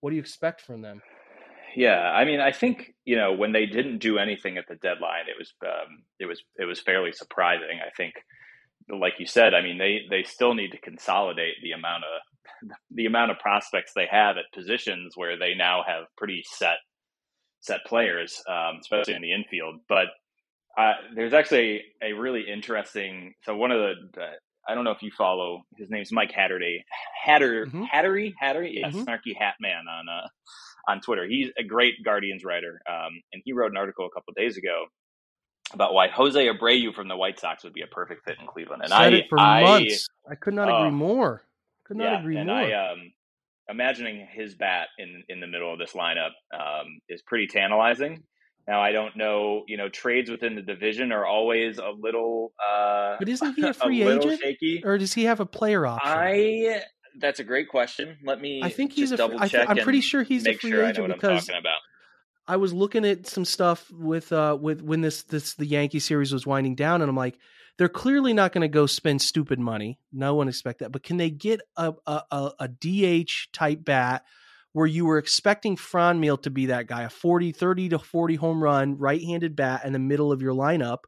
[0.00, 1.02] what do you expect from them?
[1.76, 5.28] Yeah, I mean, I think you know when they didn't do anything at the deadline,
[5.28, 7.80] it was um, it was it was fairly surprising.
[7.84, 8.14] I think
[8.90, 13.06] like you said, I mean, they they still need to consolidate the amount of the
[13.06, 16.78] amount of prospects they have at positions where they now have pretty set
[17.60, 19.80] set players, um, especially in the infield.
[19.88, 20.08] But
[20.78, 23.34] Uh, there's actually a really interesting.
[23.42, 23.94] So one of the,
[24.68, 25.62] I don't know if you follow.
[25.76, 26.84] His name's Mike Hatterday.
[27.24, 27.84] Hatter mm-hmm.
[27.92, 29.02] Hattery Hattery, yeah, mm-hmm.
[29.02, 30.28] Snarky Hat Man on uh,
[30.88, 31.26] on Twitter.
[31.26, 34.86] He's a great Guardians writer, um, and he wrote an article a couple days ago
[35.72, 38.82] about why Jose Abreu from the White Sox would be a perfect fit in Cleveland.
[38.82, 40.06] And Said I, it for I, months.
[40.30, 41.42] I could not agree uh, more.
[41.84, 42.56] Could not yeah, agree and more.
[42.56, 43.12] I, um,
[43.68, 48.22] imagining his bat in in the middle of this lineup um, is pretty tantalizing.
[48.66, 52.52] Now I don't know, you know, trades within the division are always a little.
[52.62, 54.82] Uh, but isn't he a free a agent, shaky.
[54.84, 56.10] or does he have a player option?
[56.10, 56.82] I.
[57.20, 58.16] That's a great question.
[58.24, 58.60] Let me.
[58.62, 59.16] I think he's a.
[59.16, 61.50] Double I I'm pretty sure he's a free sure agent because
[62.48, 66.32] I was looking at some stuff with uh with when this this the Yankee series
[66.32, 67.38] was winding down, and I'm like,
[67.76, 70.00] they're clearly not going to go spend stupid money.
[70.12, 74.24] No one expect that, but can they get a a, a DH type bat?
[74.72, 78.62] Where you were expecting Franmil to be that guy, a 40, 30 to 40 home
[78.62, 80.98] run, right handed bat in the middle of your lineup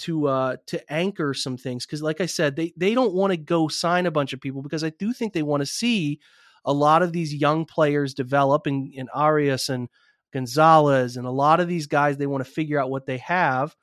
[0.00, 1.86] to uh to anchor some things.
[1.86, 4.62] Cause like I said, they they don't want to go sign a bunch of people
[4.62, 6.20] because I do think they want to see
[6.64, 9.88] a lot of these young players develop in, in Arias and
[10.32, 13.76] Gonzalez and a lot of these guys, they want to figure out what they have,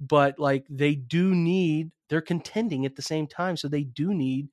[0.00, 3.56] but like they do need, they're contending at the same time.
[3.56, 4.48] So they do need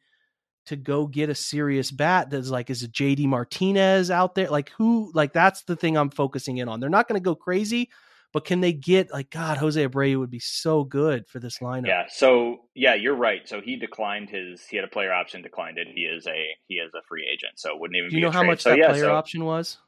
[0.65, 4.49] to go get a serious bat that's like, is it JD Martinez out there?
[4.49, 6.79] Like, who, like, that's the thing I'm focusing in on.
[6.79, 7.89] They're not going to go crazy,
[8.33, 11.87] but can they get, like, God, Jose Abreu would be so good for this lineup.
[11.87, 12.03] Yeah.
[12.09, 13.49] So, yeah, you're right.
[13.49, 15.87] So he declined his, he had a player option, declined it.
[15.91, 17.53] He is a, he is a free agent.
[17.55, 19.45] So it wouldn't even do you know how much so, that yeah, player so, option
[19.45, 19.79] was?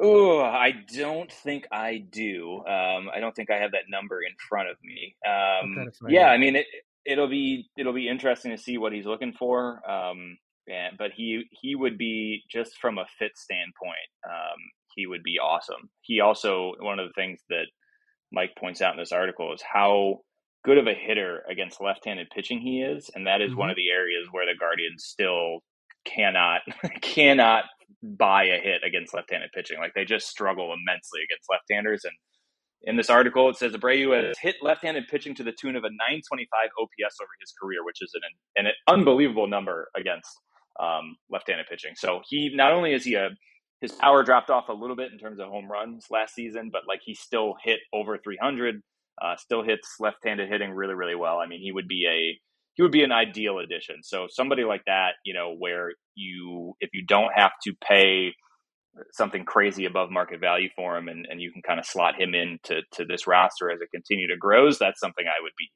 [0.00, 2.58] Oh, I don't think I do.
[2.66, 5.14] Um, I don't think I have that number in front of me.
[5.24, 6.66] Um, yeah, I mean, it,
[7.04, 9.88] it'll be it'll be interesting to see what he's looking for.
[9.88, 14.58] Um, and, but he he would be just from a fit standpoint, um,
[14.96, 15.90] he would be awesome.
[16.00, 17.66] He also one of the things that
[18.32, 20.20] Mike points out in this article is how
[20.64, 23.60] good of a hitter against left-handed pitching he is, and that is mm-hmm.
[23.60, 25.60] one of the areas where the Guardians still
[26.04, 26.62] cannot
[27.00, 27.64] cannot
[28.02, 29.78] buy a hit against left-handed pitching.
[29.78, 32.04] Like they just struggle immensely against left-handers.
[32.04, 32.12] And
[32.82, 35.90] in this article, it says Abreu has hit left-handed pitching to the tune of a
[35.90, 40.28] 925 OPS over his career, which is an, an unbelievable number against
[40.80, 41.92] um, left-handed pitching.
[41.96, 43.30] So he not only is he a
[43.80, 46.82] his power dropped off a little bit in terms of home runs last season, but
[46.88, 48.80] like he still hit over 300.
[49.22, 51.38] Uh, still hits left-handed hitting really, really well.
[51.38, 52.36] I mean, he would be a
[52.74, 53.96] he would be an ideal addition.
[54.02, 58.34] So somebody like that, you know, where you if you don't have to pay
[59.12, 62.34] something crazy above market value for him and, and you can kind of slot him
[62.34, 65.68] into to this roster as it continue to grows, that's something I would be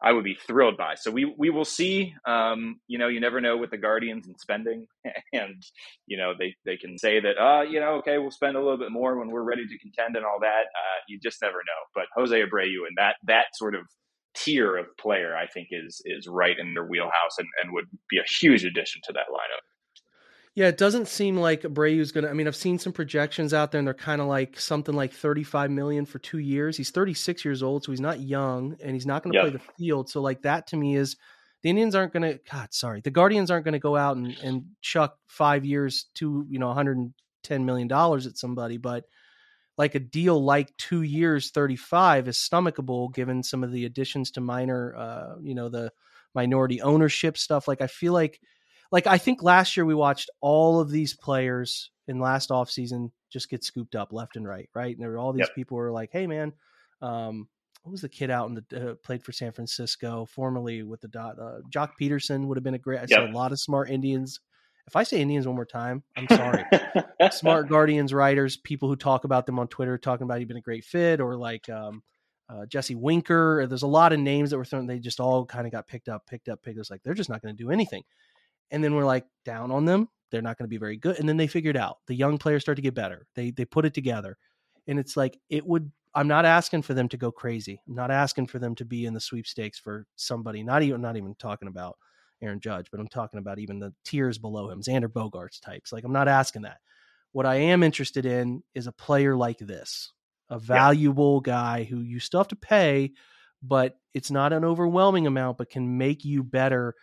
[0.00, 0.94] I would be thrilled by.
[0.94, 2.14] So we we will see.
[2.24, 4.86] Um, you know, you never know with the Guardians and spending,
[5.32, 5.62] and
[6.06, 8.78] you know they they can say that, uh, you know, okay, we'll spend a little
[8.78, 10.62] bit more when we're ready to contend and all that.
[10.66, 11.82] Uh, you just never know.
[11.94, 13.82] But Jose Abreu and that that sort of
[14.38, 18.18] tier of player, I think is is right in their wheelhouse and, and would be
[18.18, 19.64] a huge addition to that lineup.
[20.54, 22.30] Yeah, it doesn't seem like Abreu's going to.
[22.30, 25.12] I mean, I've seen some projections out there, and they're kind of like something like
[25.12, 26.76] 35 million for two years.
[26.76, 29.62] He's 36 years old, so he's not young, and he's not going to play the
[29.78, 30.10] field.
[30.10, 31.16] So, like that to me is
[31.62, 32.40] the Indians aren't going to.
[32.50, 36.44] God, sorry, the Guardians aren't going to go out and, and chuck five years to
[36.48, 39.04] you know 110 million dollars at somebody, but
[39.78, 44.40] like a deal like two years 35 is stomachable given some of the additions to
[44.40, 45.90] minor uh you know the
[46.34, 48.40] minority ownership stuff like i feel like
[48.92, 53.48] like i think last year we watched all of these players in last offseason just
[53.48, 55.54] get scooped up left and right right and there were all these yep.
[55.54, 56.52] people who were like hey man
[57.00, 57.48] um
[57.82, 61.08] what was the kid out in the uh, played for San Francisco, formerly with the
[61.08, 61.38] dot?
[61.38, 62.98] Uh, Joc Pederson would have been a great.
[62.98, 63.10] I yep.
[63.10, 64.40] saw a lot of smart Indians
[64.88, 66.64] if I say Indians one more time, I'm sorry.
[67.30, 70.62] Smart Guardians writers, people who talk about them on Twitter, talking about he'd been a
[70.62, 72.02] great fit, or like um,
[72.48, 73.66] uh, Jesse Winker.
[73.66, 74.86] There's a lot of names that were thrown.
[74.86, 76.78] They just all kind of got picked up, picked up, picked.
[76.78, 78.02] It's like they're just not going to do anything.
[78.70, 80.08] And then we're like down on them.
[80.30, 81.18] They're not going to be very good.
[81.18, 83.26] And then they figured out the young players start to get better.
[83.34, 84.38] They they put it together,
[84.86, 85.92] and it's like it would.
[86.14, 87.78] I'm not asking for them to go crazy.
[87.86, 90.62] I'm not asking for them to be in the sweepstakes for somebody.
[90.62, 91.98] Not even not even talking about
[92.42, 95.92] Aaron Judge, but I'm talking about even the tiers below him, Xander Bogaerts types.
[95.92, 96.78] Like I'm not asking that.
[97.32, 100.12] What I am interested in is a player like this,
[100.48, 101.52] a valuable yeah.
[101.52, 103.12] guy who you still have to pay,
[103.62, 106.94] but it's not an overwhelming amount, but can make you better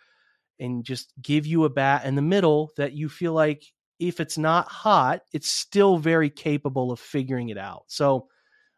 [0.58, 3.64] and just give you a bat in the middle that you feel like
[3.98, 7.84] if it's not hot, it's still very capable of figuring it out.
[7.86, 8.28] So,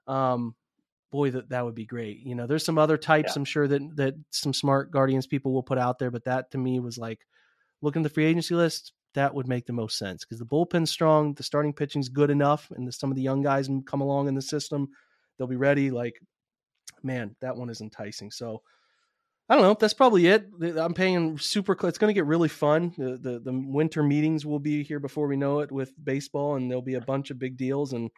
[0.06, 0.54] um,
[1.10, 2.20] boy, that that would be great.
[2.20, 3.40] You know, there's some other types yeah.
[3.40, 6.58] I'm sure that that some smart Guardians people will put out there, but that to
[6.58, 7.20] me was like
[7.82, 8.92] looking at the free agency list.
[9.14, 12.70] That would make the most sense because the bullpen's strong, the starting pitching's good enough,
[12.76, 14.88] and the, some of the young guys come along in the system,
[15.38, 15.90] they'll be ready.
[15.90, 16.20] Like
[17.02, 18.30] man, that one is enticing.
[18.30, 18.62] So
[19.48, 19.76] I don't know.
[19.78, 20.48] That's probably it.
[20.76, 21.72] I'm paying super.
[21.86, 22.92] It's going to get really fun.
[22.98, 26.70] The, the, the winter meetings will be here before we know it with baseball, and
[26.70, 27.94] there'll be a bunch of big deals.
[27.94, 28.10] And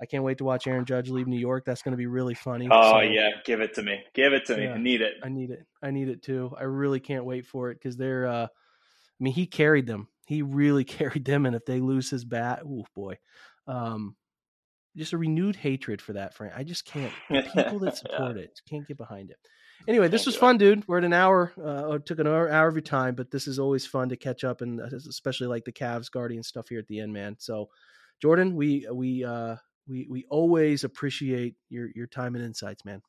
[0.00, 1.64] I can't wait to watch Aaron Judge leave New York.
[1.64, 2.68] That's going to be really funny.
[2.70, 4.00] Oh so, yeah, give it to me.
[4.12, 4.64] Give it to me.
[4.64, 5.14] Yeah, I need it.
[5.22, 5.66] I need it.
[5.82, 6.54] I need it too.
[6.58, 8.26] I really can't wait for it because they're.
[8.26, 10.08] Uh, I mean, he carried them.
[10.26, 13.18] He really carried them, and if they lose his bat, oh boy.
[13.66, 14.16] Um,
[14.96, 16.54] just a renewed hatred for that Frank.
[16.56, 17.12] I just can't.
[17.28, 18.42] People that support yeah.
[18.44, 19.38] it can't get behind it.
[19.86, 20.86] Anyway, this was fun, dude.
[20.88, 21.52] We're at an hour.
[21.58, 24.16] Uh, it took an hour, hour of your time, but this is always fun to
[24.16, 27.36] catch up, and uh, especially like the Cavs Guardian stuff here at the end, man.
[27.38, 27.68] So,
[28.22, 33.02] Jordan, we we uh, we we always appreciate your your time and insights, man.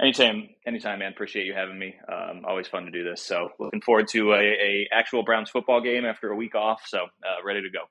[0.00, 1.12] Anytime, anytime, man.
[1.12, 1.94] Appreciate you having me.
[2.12, 3.22] Um, always fun to do this.
[3.22, 6.82] So, looking forward to a, a actual Browns football game after a week off.
[6.86, 7.84] So, uh, ready to go.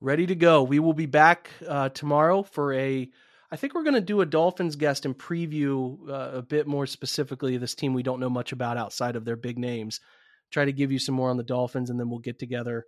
[0.00, 0.62] Ready to go.
[0.62, 3.08] We will be back uh, tomorrow for a
[3.50, 6.86] I think we're going to do a Dolphins guest and preview uh, a bit more
[6.86, 10.00] specifically this team we don't know much about outside of their big names.
[10.50, 12.86] Try to give you some more on the Dolphins, and then we'll get together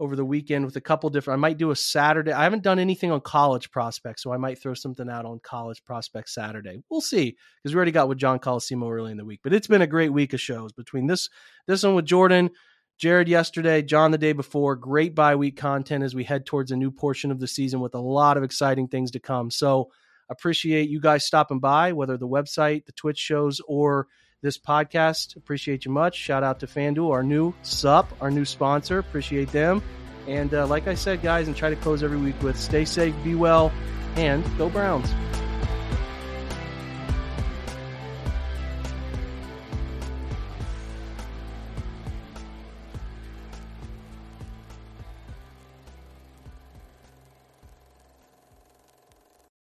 [0.00, 1.38] over the weekend with a couple different.
[1.38, 2.32] I might do a Saturday.
[2.32, 5.84] I haven't done anything on college prospects, so I might throw something out on college
[5.84, 6.82] prospects Saturday.
[6.90, 9.40] We'll see because we already got with John Colosimo early in the week.
[9.44, 11.28] But it's been a great week of shows between this
[11.68, 12.50] this one with Jordan.
[12.98, 14.74] Jared yesterday, John the day before.
[14.74, 17.94] Great bye week content as we head towards a new portion of the season with
[17.94, 19.50] a lot of exciting things to come.
[19.50, 19.90] So
[20.30, 24.06] appreciate you guys stopping by, whether the website, the Twitch shows, or
[24.42, 25.36] this podcast.
[25.36, 26.16] Appreciate you much.
[26.16, 28.98] Shout out to FanDuel, our new sup, our new sponsor.
[28.98, 29.82] Appreciate them.
[30.26, 33.14] And uh, like I said, guys, and try to close every week with stay safe,
[33.24, 33.72] be well,
[34.16, 35.10] and go Browns.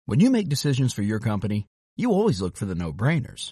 [0.07, 1.65] When you make decisions for your company,
[1.97, 3.51] you always look for the no-brainers.